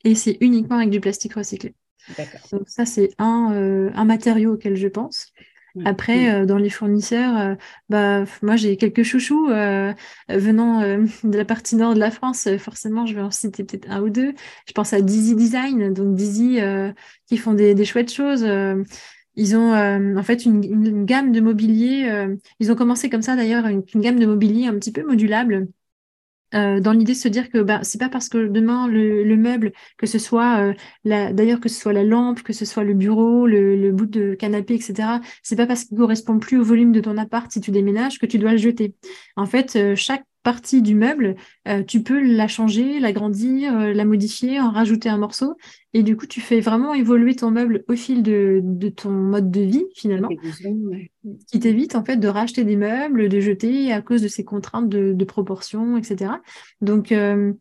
[0.05, 1.75] Et c'est uniquement avec du plastique recyclé.
[2.53, 5.33] Donc ça, c'est un, euh, un matériau auquel je pense.
[5.85, 7.55] Après, euh, dans les fournisseurs, euh,
[7.89, 9.49] bah, moi j'ai quelques chouchous
[10.29, 10.81] venant
[11.25, 12.49] de la partie nord de la France.
[12.59, 14.35] forcément, je vais en citer peut-être un ou deux.
[14.67, 16.59] Je pense à Dizzy Design, donc Dizzy
[17.27, 18.47] qui font des, des chouettes choses.
[19.37, 22.29] ils ont en fait une, une, gamme de mobilier.
[22.61, 25.69] ils ont commencé comme ça d'ailleurs, une, une, gamme de mobilier un petit peu modulable
[26.55, 29.73] euh, dans l'idée de se dire que bah, c'est pas parce que demain le, meuble,
[29.99, 30.75] que ce soit euh,
[31.05, 34.75] d'ailleurs que ce soit la lampe, que ce soit le bureau, le, bout de canapé,
[34.75, 35.21] etc.
[35.43, 38.27] C'est pas parce qu'il correspond plus au volume de ton appart si tu déménages que
[38.27, 38.95] tu dois le jeter.
[39.37, 41.35] En fait, euh, chaque partie du meuble,
[41.67, 45.57] euh, tu peux la changer, l'agrandir, euh, la modifier, en rajouter un morceau.
[45.95, 48.63] Et du coup, tu fais vraiment évoluer ton meuble au fil de,
[48.95, 50.29] ton mode de vie, finalement.
[51.51, 54.89] Qui t'évite, en fait, de racheter des meubles, de jeter à cause de ces contraintes
[54.89, 56.33] de, proportion, etc.
[56.83, 57.53] Donc, euh,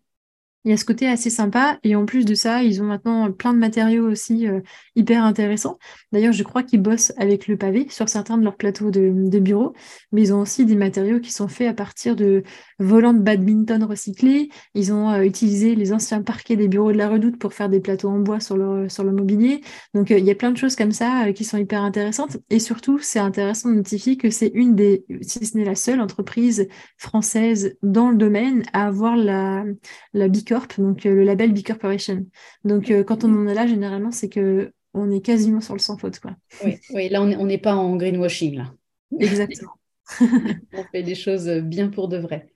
[0.65, 1.77] il y a ce côté assez sympa.
[1.83, 4.61] Et en plus de ça, ils ont maintenant plein de matériaux aussi euh,
[4.95, 5.77] hyper intéressants.
[6.11, 9.73] D'ailleurs, je crois qu'ils bossent avec le pavé sur certains de leurs plateaux de, bureaux.
[10.11, 12.43] Mais ils ont aussi des matériaux qui sont faits à partir de
[12.79, 14.49] volants de badminton recyclés.
[14.73, 17.79] Ils ont euh, utilisé les anciens parquets des bureaux de la redoute pour faire des
[17.79, 19.61] plateaux en bois sur le, sur le mobilier.
[19.93, 22.37] Donc, euh, il y a plein de choses comme ça qui sont hyper intéressantes.
[22.49, 25.99] Et surtout, c'est intéressant de notifier que c'est une des, si ce n'est la seule
[25.99, 29.65] entreprise française dans le domaine à avoir la,
[30.13, 30.29] la
[30.77, 32.25] donc euh, le label B Corporation.
[32.63, 35.79] Donc euh, quand on en est là, généralement, c'est que on est quasiment sur le
[35.79, 36.19] sans faute.
[36.19, 36.35] Quoi.
[36.63, 38.57] Oui, là, on n'est pas en greenwashing.
[38.57, 38.73] Là.
[39.19, 39.71] Exactement.
[40.21, 42.49] on fait des choses bien pour de vrai.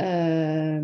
[0.00, 0.80] Euh,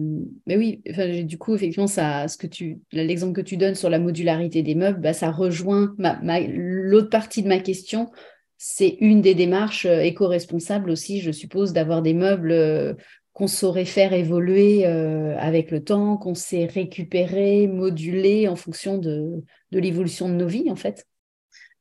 [0.46, 0.82] mais oui,
[1.24, 4.74] du coup, effectivement, ça, ce que tu, l'exemple que tu donnes sur la modularité des
[4.74, 8.10] meubles, bah, ça rejoint l'autre partie de ma question.
[8.56, 12.96] C'est une des démarches éco-responsables aussi, je suppose, d'avoir des meubles
[13.34, 19.42] qu'on saurait faire évoluer euh, avec le temps, qu'on sait récupérer, moduler en fonction de,
[19.72, 21.06] l'évolution de nos vies, en fait.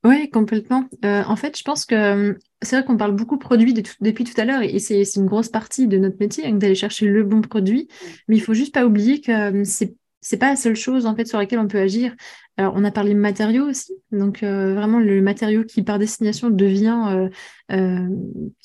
[0.02, 0.84] Oui, complètement.
[1.04, 4.38] Euh, en fait, je pense que euh, c'est vrai qu'on parle beaucoup produits depuis tout
[4.38, 7.40] à l'heure et c'est une grosse partie de notre métier hein, d'aller chercher le bon
[7.40, 7.88] produit.
[8.28, 9.94] Mais il faut juste pas oublier que c'est
[10.24, 12.16] c'est pas la seule chose en fait sur laquelle on peut agir.
[12.56, 16.50] Alors, on a parlé de matériaux aussi, donc euh, vraiment le matériau qui par destination
[16.50, 17.28] devient, euh,
[17.72, 18.08] euh,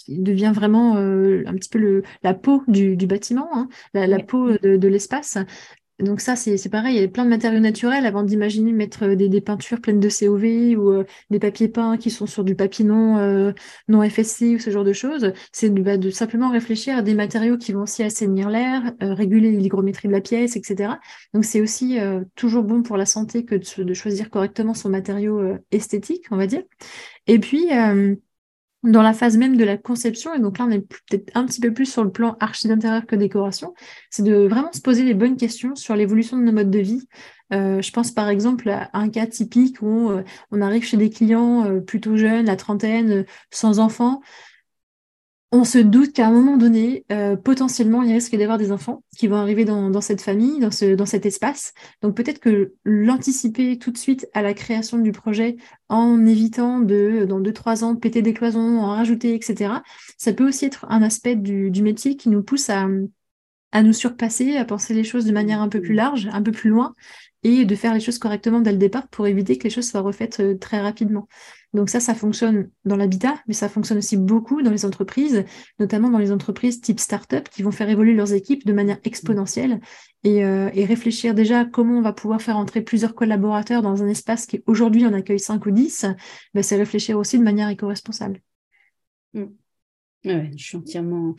[0.07, 4.87] devient vraiment un petit peu le, la peau du, bâtiment, hein, la, peau de, de
[4.87, 5.37] l'espace.
[5.99, 9.15] Donc ça, c'est pareil, il y a plein de matériaux naturels avant d'imaginer mettre euh,
[9.15, 12.85] des, peintures pleines de COV ou euh, des papiers peints qui sont sur du papier
[12.85, 13.51] non, euh,
[13.89, 15.33] non FSC ou ce genre de choses.
[15.51, 19.51] C'est de, bah, de, simplement réfléchir à des matériaux qui vont aussi assainir l'air, réguler
[19.51, 20.93] l'hygrométrie de la pièce, etc.
[21.33, 21.97] Donc c'est aussi
[22.35, 25.41] toujours bon pour la santé que de choisir correctement son matériau
[25.71, 26.63] esthétique, on va dire.
[27.27, 27.67] Et puis,
[28.83, 31.59] dans la phase même de la conception, et donc là on est peut-être un petit
[31.59, 33.73] peu plus sur le plan archi d'intérieur que décoration,
[34.09, 37.07] c'est de vraiment se poser les bonnes questions sur l'évolution de nos modes de vie.
[37.51, 41.09] Euh, je pense par exemple à un cas typique où euh, on arrive chez des
[41.09, 44.21] clients euh, plutôt jeunes, la trentaine, sans enfants,
[45.51, 49.27] on se doute qu'à un moment donné, euh, potentiellement, il risque d'avoir des enfants qui
[49.27, 51.73] vont arriver dans, cette famille, dans, ce, dans cet espace.
[52.03, 57.25] Donc peut-être que l'anticiper tout de suite à la création du projet en évitant de,
[57.27, 59.73] dans deux, trois ans, péter des cloisons, en rajouter, etc.,
[60.17, 62.87] ça peut aussi être un aspect du, métier qui nous pousse à,
[63.71, 66.51] à nous surpasser, à penser les choses de manière un peu plus large, un peu
[66.51, 66.93] plus loin,
[67.41, 70.01] et de faire les choses correctement dès le départ pour éviter que les choses soient
[70.01, 71.27] refaites euh, très rapidement.
[71.73, 75.45] Donc ça, ça fonctionne dans l'habitat, mais ça fonctionne aussi beaucoup dans les entreprises,
[75.79, 79.79] notamment dans les entreprises type start-up qui vont faire évoluer leurs équipes de manière exponentielle
[80.23, 84.45] et, euh, réfléchir déjà comment on va pouvoir faire entrer plusieurs collaborateurs dans un espace
[84.47, 86.05] qui aujourd'hui en accueille 5 ou 10,
[86.53, 88.41] ben, c'est réfléchir aussi de manière éco-responsable.
[89.33, 89.45] Mmh.
[90.23, 91.35] je suis entièrement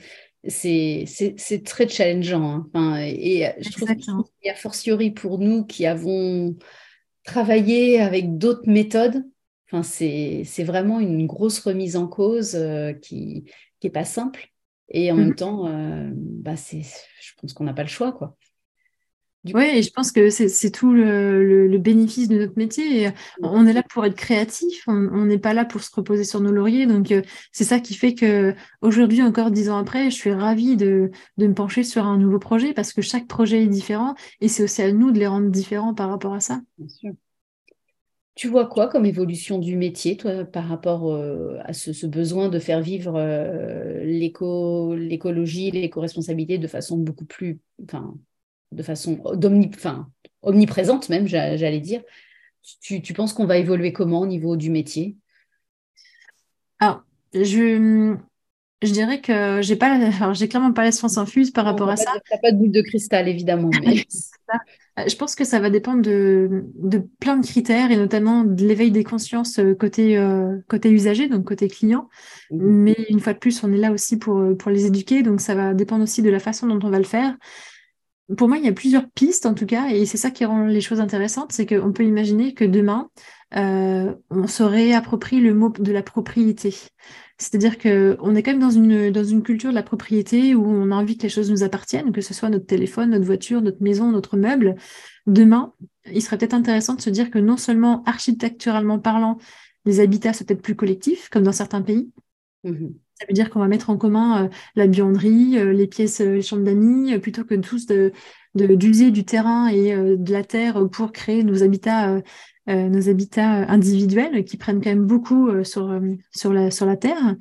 [0.48, 2.66] c'est très challengeant.
[2.74, 2.96] Hein.
[2.98, 4.14] et euh, je trouve qu'il
[4.44, 6.56] y a fortiori pour nous qui avons
[7.24, 9.24] travaillé avec d'autres méthodes,
[9.70, 13.44] enfin, c'est vraiment une grosse remise en cause euh, qui
[13.82, 14.48] n'est pas simple.
[14.88, 18.12] Et en même mmh temps, euh, bah, je pense qu'on n'a pas le choix.
[18.12, 18.36] quoi.
[19.46, 23.10] Oui, et je pense que c'est tout le, bénéfice de notre métier.
[23.42, 26.52] On est là pour être créatif, on n'est pas là pour se reposer sur nos
[26.52, 26.86] lauriers.
[26.86, 30.76] Donc, euh, c'est ça qui fait que aujourd'hui, encore dix ans après, je suis ravie
[30.76, 34.62] de, me pencher sur un nouveau projet parce que chaque projet est différent et c'est
[34.62, 36.60] aussi à nous de les rendre différents par rapport à ça.
[36.76, 37.12] Bien sûr.
[38.36, 42.58] Tu vois quoi comme évolution du métier, toi, par rapport euh, à ce, besoin de
[42.58, 48.14] faire vivre euh, l'écologie, l'éco-responsabilité de façon beaucoup plus, enfin,
[48.72, 49.20] de façon
[50.42, 52.02] omniprésente même, j'allais dire?
[52.80, 55.16] Tu, penses qu'on va évoluer comment au niveau du métier?
[56.78, 57.02] Alors,
[57.34, 58.16] je,
[58.82, 62.12] je dirais que j'ai pas, j'ai clairement pas la science infuse par rapport à ça.
[62.30, 63.70] N'as pas de boule de cristal, évidemment.
[64.50, 64.62] Euh,
[65.08, 66.64] je pense que ça va dépendre de,
[67.20, 71.44] plein de critères et notamment de l'éveil des consciences euh, côté, euh, côté usager, donc
[71.44, 72.08] côté client.
[72.50, 72.56] Mmh.
[72.60, 75.54] Mais une fois de plus, on est là aussi pour, pour les éduquer, donc ça
[75.54, 77.36] va dépendre aussi de la façon dont on va le faire
[78.36, 80.66] pour moi, il y a plusieurs pistes en tout cas, et c'est ça qui rend
[80.66, 83.10] les choses intéressantes, c'est qu'on peut imaginer que demain,
[83.56, 86.74] euh, on se réapproprie le mot de la propriété.
[87.38, 91.16] C'est-à-dire qu'on est quand même dans une, culture de la propriété où on a envie
[91.16, 94.36] que les choses nous appartiennent, que ce soit notre téléphone, notre voiture, notre maison, notre
[94.36, 94.76] meuble.
[95.26, 95.72] Demain,
[96.12, 99.38] il serait peut-être intéressant de se dire que non seulement architecturalement parlant,
[99.86, 102.10] les habitats sont peut-être plus collectifs, comme dans certains pays,
[102.64, 102.88] mmh
[103.20, 106.36] ça veut dire qu'on va mettre en commun euh, la buanderie, euh, les pièces, euh,
[106.36, 108.12] les chambres d'amis, plutôt que tous de,
[108.54, 112.20] d'user du terrain et de la terre pour créer nos habitats,
[112.66, 117.36] individuels qui prennent quand même beaucoup sur la terre.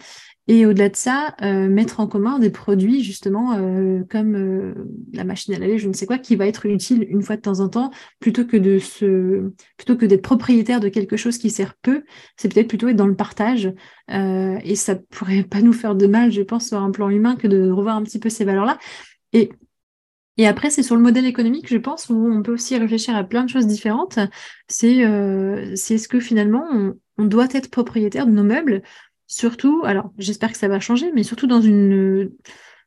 [0.49, 4.73] Et au-delà de ça, euh, mettre en commun des produits justement euh, comme euh,
[5.13, 7.41] la machine à laver, je ne sais quoi, qui va être utile une fois de
[7.41, 11.51] temps en temps, plutôt que de se, plutôt que d'être propriétaire de quelque chose qui
[11.51, 12.03] sert peu,
[12.35, 13.71] c'est peut-être plutôt être dans le partage.
[14.09, 17.47] et ça pourrait pas nous faire de mal, je pense, sur un plan humain, que
[17.47, 18.79] de revoir un petit peu ces valeurs-là.
[19.33, 19.51] Et
[20.37, 23.25] et après, c'est sur le modèle économique, je pense, où on peut aussi réfléchir à
[23.25, 24.19] plein de choses différentes.
[24.69, 26.65] C'est est-ce que finalement,
[27.17, 28.81] on, doit être propriétaire de nos meubles
[29.29, 32.31] Surtout, alors j'espère que ça va changer, mais surtout dans une,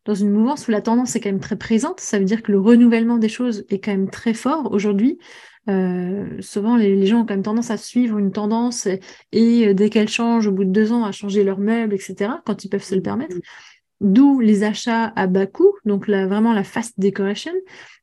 [0.04, 2.00] dans une mouvance où la tendance est quand même très présente.
[2.00, 5.20] Ça veut dire que le renouvellement des choses est quand même très fort aujourd'hui.
[5.70, 8.88] Euh, souvent, les, gens ont quand même tendance à suivre une tendance
[9.30, 12.32] et, euh, dès qu'elle change, au bout de deux ans, à changer leurs meubles, etc.,
[12.44, 13.36] quand ils peuvent se le permettre.
[14.00, 17.52] D'où les achats à bas coût, donc vraiment la fast decoration.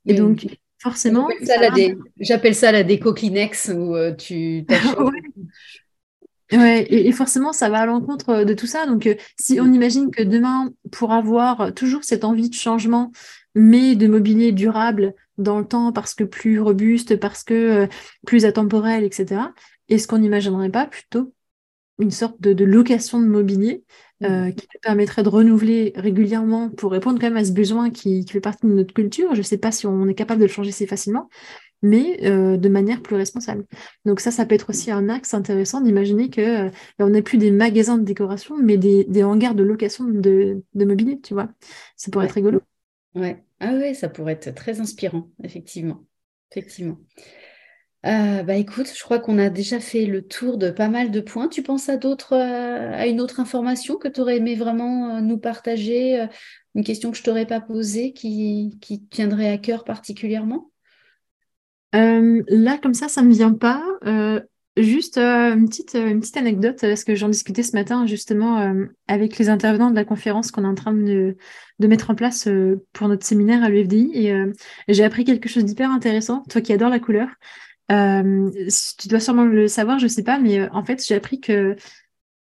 [0.05, 1.27] Et donc, forcément.
[2.21, 4.65] J'appelle ça, la déco Kleenex où euh, tu
[6.51, 8.87] Ouais, et, forcément, ça va à l'encontre euh, de tout ça.
[8.87, 13.11] Donc, euh, si on imagine que demain, pour avoir toujours cette envie de changement,
[13.53, 17.87] mais de mobilier durable dans le temps, parce que plus robuste, parce que euh,
[18.25, 19.41] plus atemporel, etc.,
[19.89, 21.33] est-ce qu'on n'imaginerait pas plutôt
[21.99, 23.83] une sorte de, location de mobilier
[24.21, 24.53] mmh.
[24.53, 28.39] qui permettrait de renouveler régulièrement pour répondre quand même à ce besoin qui, qui fait
[28.39, 29.33] partie de notre culture?
[29.33, 31.29] Je ne sais pas si on est capable de le changer si facilement,
[31.81, 33.65] mais euh, de manière plus responsable.
[34.05, 36.69] Donc ça, ça peut être aussi un axe intéressant d'imaginer que euh,
[36.99, 41.33] on n'est plus des magasins de décoration, mais des, hangars de location de, mobilier, tu
[41.33, 41.49] vois.
[41.95, 42.61] Ça pourrait être rigolo.
[43.15, 43.43] Ouais.
[43.59, 46.03] Ah ouais, ça pourrait être très inspirant, effectivement.
[46.51, 46.97] Effectivement.
[48.05, 51.19] Euh, bah écoute, je crois qu'on a déjà fait le tour de pas mal de
[51.19, 51.49] points.
[51.49, 56.25] Tu penses à d'autres, à une autre information que tu aurais aimé vraiment nous partager,
[56.75, 60.71] une question que je t'aurais pas posée qui, qui tiendrait à cœur particulièrement?
[61.95, 63.83] Euh, là, comme ça, ça ne me vient pas.
[64.05, 64.39] Euh,
[64.77, 68.73] Juste euh, une, petite, euh, une petite anecdote, parce que j'en discutais ce matin justement
[69.07, 71.35] avec les intervenants de la conférence qu'on est en train de,
[71.79, 72.47] mettre en place
[72.93, 74.11] pour notre séminaire à l'UFDI.
[74.15, 74.33] Et
[74.87, 77.27] j'ai appris quelque chose d'hyper intéressant, toi qui adores la couleur.
[77.89, 81.75] tu dois sûrement le savoir, je ne sais pas, mais en fait, j'ai appris que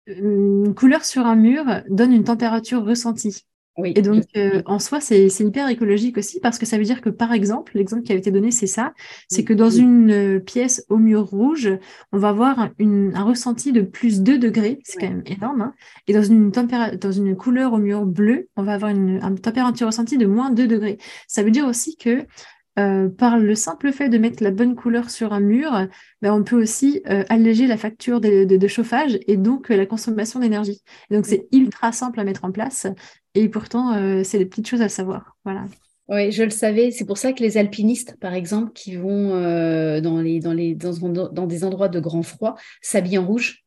[0.07, 3.45] une couleur sur un mur donne une température ressentie.
[3.83, 7.09] Et donc, euh, en soi, c'est hyper écologique aussi parce que ça veut dire que,
[7.09, 8.93] par exemple, l'exemple qui a été donné, c'est ça,
[9.29, 11.71] c'est que dans une euh, pièce au mur rouge,
[12.11, 15.73] on va avoir une, un ressenti de plus 2 degrés, c'est quand même énorme, hein.
[16.07, 19.87] et dans une, dans une couleur au mur bleu, on va avoir une, une température
[19.87, 20.99] ressentie de moins 2 degrés.
[21.27, 22.27] Ça veut dire aussi que
[22.79, 25.87] euh, par le simple fait de mettre la bonne couleur sur un mur,
[26.21, 30.39] ben, on peut aussi euh, alléger la facture de, chauffage et donc euh, la consommation
[30.39, 30.81] d'énergie.
[31.11, 32.87] Donc c'est ultra simple à mettre en place
[33.35, 35.35] et pourtant c'est des petites choses à savoir.
[35.43, 35.65] Voilà.
[36.09, 36.91] Oui, je le savais.
[36.91, 40.93] C'est pour ça que les alpinistes, par exemple, qui vont dans, les, dans, les, dans,
[41.09, 43.62] dans, des endroits de grand froid, s'habillent en rouge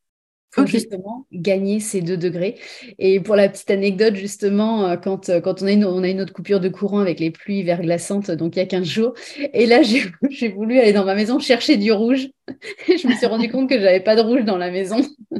[0.64, 2.58] justement gagner ces deux degrés.
[2.98, 6.08] Et pour la petite anecdote, justement, euh, quand, euh, quand on, a une, on a
[6.08, 9.12] une autre coupure de courant avec les pluies verglaçantes, donc il y a 15 jours,
[9.52, 9.82] et là,
[10.30, 12.28] j'ai voulu aller dans ma maison chercher du rouge.
[12.88, 15.00] Et je me suis rendu compte que j'avais pas de rouge dans la maison.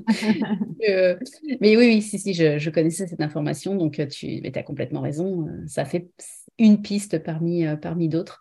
[0.89, 1.17] Euh,
[1.61, 5.49] mais oui, oui, si, si, je, je connaissais cette information, donc tu as complètement raison.
[5.67, 6.07] Ça fait
[6.59, 8.41] une piste parmi, parmi d'autres.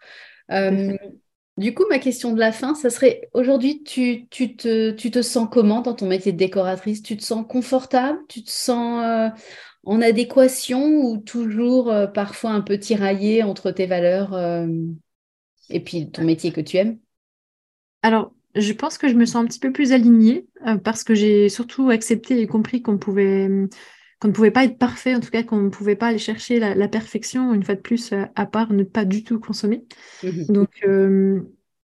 [1.58, 5.22] Du coup, ma question de la fin, ça serait aujourd'hui, tu, tu, te, tu te
[5.22, 7.01] sens comment dans ton métier de décoratrice?
[7.01, 8.20] Tu te sens confortable?
[8.28, 9.30] Tu te sens euh,
[9.86, 14.68] en adéquation ou toujours euh, parfois un peu tiraillé entre tes valeurs euh,
[15.70, 16.99] et puis ton métier que tu aimes?
[18.01, 20.45] Alors, je pense que je me sens un petit peu plus alignée
[20.84, 23.49] parce que j'ai surtout accepté et compris qu'on pouvait
[24.20, 26.59] qu'on ne pouvait pas être parfait, en tout cas qu'on ne pouvait pas aller chercher
[26.59, 29.84] la, perfection, une fois de plus, euh, à part ne pas du tout consommer.
[30.24, 30.45] Mhm.
[30.49, 31.41] Donc, euh,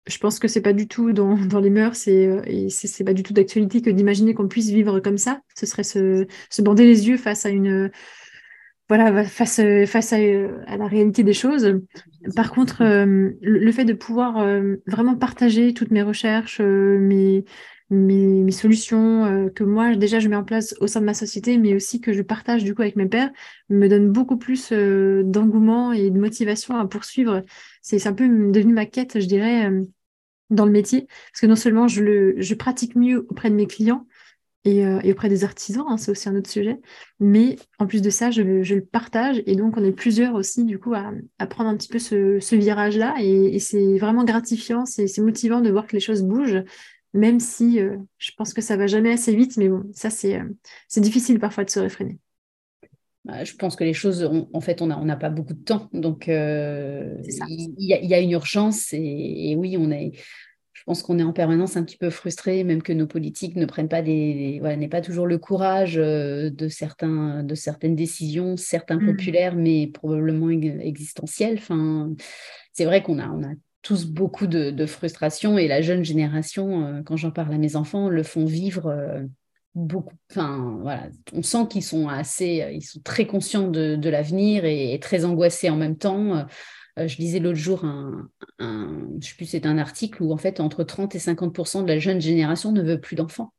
[0.07, 3.23] je pense que c'est pas du tout dans, les mœurs euh, et, c'est pas du
[3.23, 5.41] tout d'actualité que d'imaginer qu'on puisse vivre comme ça.
[5.55, 7.91] Ce serait se, se bander les yeux face à une
[8.87, 11.79] voilà, face, face à, la réalité des choses.
[12.35, 14.43] Par contre, le, fait de pouvoir
[14.87, 17.45] vraiment partager toutes mes recherches, mes,
[17.89, 21.57] mes, solutions euh, que moi déjà je mets en place au sein de ma société,
[21.57, 23.31] mais aussi que je partage du coup avec mes pairs,
[23.69, 27.43] me donne beaucoup plus euh, d'engouement et de motivation à poursuivre.
[27.81, 29.83] C'est un peu devenu ma quête, je dirais, euh,
[30.49, 33.67] dans le métier, parce que non seulement je le je pratique mieux auprès de mes
[33.67, 34.05] clients,
[34.65, 36.79] et, auprès des artisans, hein, c'est aussi un autre sujet.
[37.19, 40.77] Mais en plus de ça, je, le partage et donc on est plusieurs aussi du
[40.77, 45.71] coup à, prendre un petit peu ce, virage-là et c'est vraiment gratifiant, c'est motivant de
[45.71, 46.63] voir que les choses bougent
[47.13, 50.39] même si euh, je pense que ça va jamais assez vite, mais bon, ça c'est
[50.39, 50.45] euh,
[50.97, 52.19] difficile parfois de se réfréner.
[53.25, 55.89] Bah, je pense que les choses, en fait, on n'a on pas beaucoup de temps,
[55.91, 57.15] donc euh,
[57.47, 60.11] il y, a une urgence et, oui, on est.
[60.71, 63.65] Je pense qu'on est en permanence un petit peu frustré, même que nos politiques ne
[63.65, 68.95] prennent pas des, voilà, n'aient pas toujours le courage de certains, de certaines décisions, certains
[68.95, 69.05] mmh.
[69.05, 71.57] populaires, mais probablement existentielles.
[71.57, 72.11] Enfin,
[72.71, 77.01] c'est vrai qu'on a, on a tous beaucoup de, frustration et la jeune génération, euh,
[77.03, 79.23] quand j'en parle à mes enfants, le font vivre euh,
[79.75, 80.15] beaucoup.
[80.29, 84.99] Enfin, voilà, on sent qu'ils sont assez, euh, ils sont très conscients de, l'avenir et,
[84.99, 86.45] très angoissés en même temps.
[86.97, 90.83] je lisais l'autre jour un, je sais plus, c'est un article où en fait entre
[90.83, 93.53] 30 et 50 de la jeune génération ne veut plus d'enfants.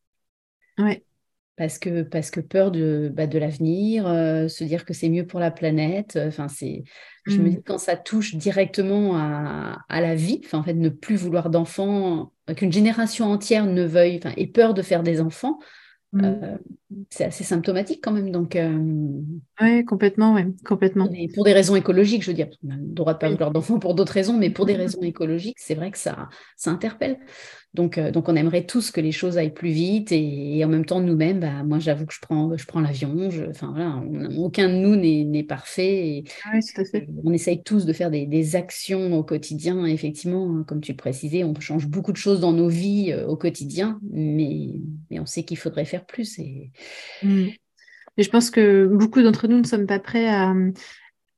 [0.79, 1.03] Ouais
[1.57, 4.07] parce que, parce que peur de, bah, de l'avenir,
[4.49, 6.19] se dire que c'est mieux pour la planète.
[6.19, 6.85] Enfin, c'est,
[7.27, 7.51] je me mmh.
[7.51, 12.33] dis quand ça touche directement à, à la vie, en fait, ne plus vouloir d'enfants,
[12.57, 15.59] qu'une génération entière ne veuille, enfin, ait peur de faire des enfants,
[16.13, 16.25] mmh.
[16.25, 16.57] euh,
[17.11, 18.31] c'est assez symptomatique quand même.
[18.31, 18.59] Donc,
[19.61, 21.09] oui, complètement, ouais, complètement.
[21.35, 23.79] pour des raisons écologiques, je veux dire, on a le droit de pas vouloir d'enfants
[23.79, 27.19] pour d'autres raisons, mais pour des raisons écologiques, c'est vrai que ça, ça interpelle.
[27.73, 30.85] Donc, euh, donc, on aimerait tous que les choses aillent plus vite et, en même
[30.85, 33.29] temps, nous-mêmes, bah, moi, j'avoue que je prends, je prends l'avion.
[33.49, 34.03] Enfin, voilà,
[34.37, 36.25] aucun de nous n'est parfait.
[36.45, 37.09] Ah oui, tout à fait.
[37.23, 39.87] On essaye tous de faire des, actions au quotidien.
[39.87, 43.27] Effectivement, hein, comme tu le précisais, on change beaucoup de choses dans nos vies euh,
[43.27, 44.71] au quotidien, mais,
[45.11, 46.41] mais on sait qu'il faudrait faire plus.
[46.41, 46.73] Et...
[47.23, 47.49] Mmh.
[48.19, 50.53] je pense que beaucoup d'entre nous ne sommes pas prêts à,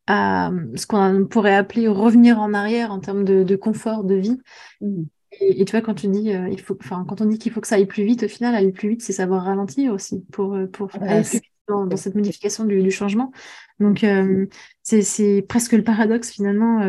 [0.07, 4.39] à ce qu'on pourrait appeler revenir en arrière en termes de, confort de vie.
[4.81, 5.03] Mmh.
[5.41, 7.67] Et, tu vois, quand tu dis, euh, il faut, quand on dit qu'il faut que
[7.67, 10.67] ça aille plus vite, au final, aller plus vite, c'est savoir ralentir aussi pour, euh,
[10.67, 13.33] pour aller plus vite dans, cette modification du, changement.
[13.81, 14.47] Donc, euh,
[14.83, 16.81] c'est presque le paradoxe finalement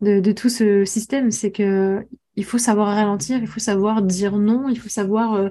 [0.00, 2.04] de, de, tout ce système, c'est que
[2.34, 5.50] il faut savoir ralentir, il faut savoir dire non, il faut savoir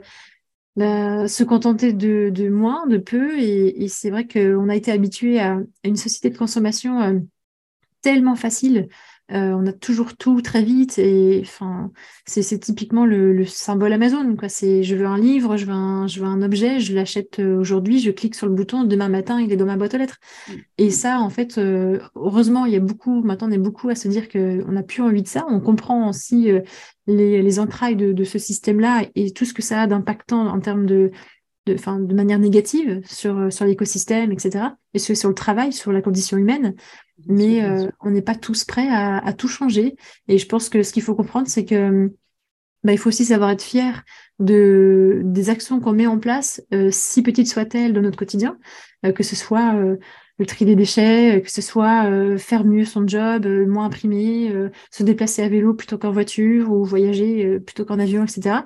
[0.78, 3.40] se contenter de, de, moins, de peu.
[3.40, 7.22] Et, et c'est vrai qu'on a été habitué à, à, une société de consommation
[8.02, 8.90] tellement facile
[9.34, 11.92] Euh, on a toujours tout très vite et enfin,
[12.26, 14.36] c'est typiquement le, symbole Amazon.
[14.38, 14.48] Quoi.
[14.48, 17.58] C'est je veux un livre, je veux un, je veux un objet, je l'achète euh,
[17.58, 20.20] aujourd'hui, je clique sur le bouton, demain matin, il est dans ma boîte aux lettres.
[20.48, 20.54] Mm.
[20.78, 23.96] Et ça, en fait, euh, heureusement, il y a beaucoup, maintenant, on est beaucoup à
[23.96, 25.46] se dire qu'on n'a plus envie de ça.
[25.50, 26.50] On comprend aussi
[27.08, 31.12] les, entrailles de, ce système-là et tout ce que ça a d'impactant en termes de,
[31.66, 34.66] de, de manière négative sur, sur l'écosystème, etc.
[34.94, 36.76] Et sur, sur le travail, sur la condition humaine
[37.26, 39.96] mais euh, on n'est pas tous prêts à, tout changer.
[40.28, 42.12] Et je pense que ce qu'il faut comprendre, c'est que
[42.84, 44.04] bah, il faut aussi savoir être fier
[44.40, 48.58] de, des actions qu'on met en place, euh, si petites soient-elles dans notre quotidien,
[49.06, 49.74] euh, que ce soit
[50.40, 54.54] le tri des déchets, que ce soit faire mieux son job, moins imprimer,
[54.92, 58.60] se déplacer à vélo plutôt qu'en voiture ou voyager plutôt qu'en avion, etc.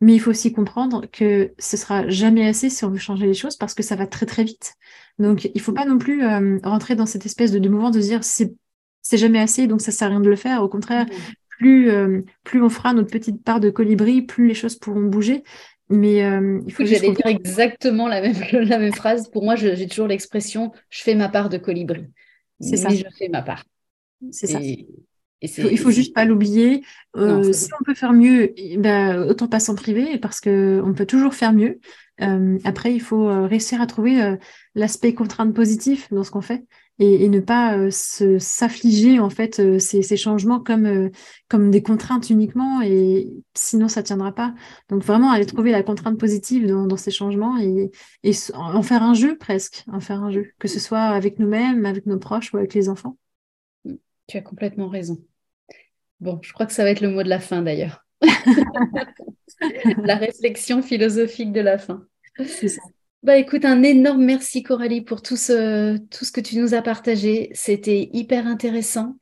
[0.00, 3.34] Mais il faut aussi comprendre que ce sera jamais assez si on veut changer les
[3.34, 4.74] choses parce que ça va très très vite.
[5.18, 7.90] Donc il ne faut pas non plus euh, rentrer dans cette espèce de, de mouvement
[7.90, 8.54] de se dire c'est
[9.02, 10.62] c'est jamais assez donc ça sert à rien de le faire.
[10.62, 11.06] Au contraire,
[11.48, 15.42] plus euh, plus on fera notre petite part de colibri, plus les choses pourront bouger.
[15.90, 19.28] Mais euh, il faut J'allais dire exactement la même, la même phrase.
[19.28, 22.06] Pour moi, j'ai toujours l'expression je fais ma part de colibri.
[22.60, 22.88] C'est ça.
[22.90, 23.64] je fais ma part.
[24.30, 24.60] C'est ça.
[25.42, 26.84] Il faut, juste pas l'oublier.
[27.16, 31.06] Euh, si on peut faire mieux, eh ben, autant pas s'en priver parce qu'on peut
[31.06, 31.80] toujours faire mieux.
[32.20, 34.36] Euh, après, il faut euh, réussir à trouver
[34.74, 36.66] l'aspect contrainte positif dans ce qu'on fait
[36.98, 41.10] et, ne pas s'affliger en fait ces, changements comme,
[41.48, 44.54] comme des contraintes uniquement et sinon ça tiendra pas.
[44.90, 47.90] Donc vraiment aller trouver la contrainte positive dans, ces changements et,
[48.24, 51.86] et en faire un jeu presque, en faire un jeu, que ce soit avec nous-mêmes,
[51.86, 53.16] avec nos proches ou avec les enfants.
[54.30, 55.18] Tu as complètement raison.
[56.20, 58.04] Bon, je crois que ça va être le mot de la fin d'ailleurs.
[60.04, 62.04] la réflexion philosophique de la fin.
[62.46, 62.82] C'est ça.
[63.22, 66.80] Bah écoute, un énorme merci Coralie pour tout ce, tout ce que tu nous as
[66.80, 67.50] partagé.
[67.52, 69.18] C'était hyper intéressant,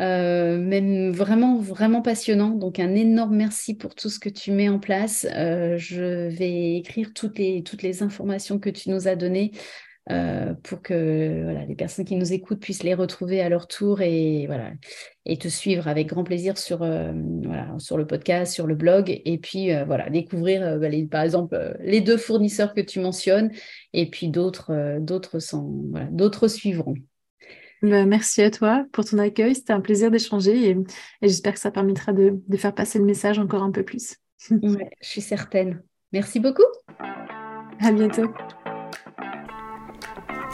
[0.00, 2.50] euh, même vraiment, vraiment passionnant.
[2.50, 5.28] Donc un énorme merci pour tout ce que tu mets en place.
[5.32, 9.52] Euh, je vais écrire toutes les, toutes les informations que tu nous as données
[10.10, 14.02] euh, pour que voilà, les personnes qui nous écoutent puissent les retrouver à leur tour
[14.02, 14.70] et, voilà,
[15.24, 19.20] et te suivre avec grand plaisir sur, euh, voilà, sur le podcast, sur le blog,
[19.24, 23.50] et puis euh, voilà, découvrir bah, par exemple les deux fournisseurs que tu mentionnes,
[23.92, 25.38] et puis d'autres d'autres
[25.90, 26.94] voilà, d'autres suivront.
[27.82, 30.76] Bah, merci à toi pour ton accueil, c'était un plaisir d'échanger et,
[31.20, 34.16] j'espère que ça permettra de, de, faire passer le message encore un peu plus.
[34.50, 35.82] ouais, je suis certaine.
[36.12, 36.62] Merci beaucoup.
[37.80, 38.32] À bientôt.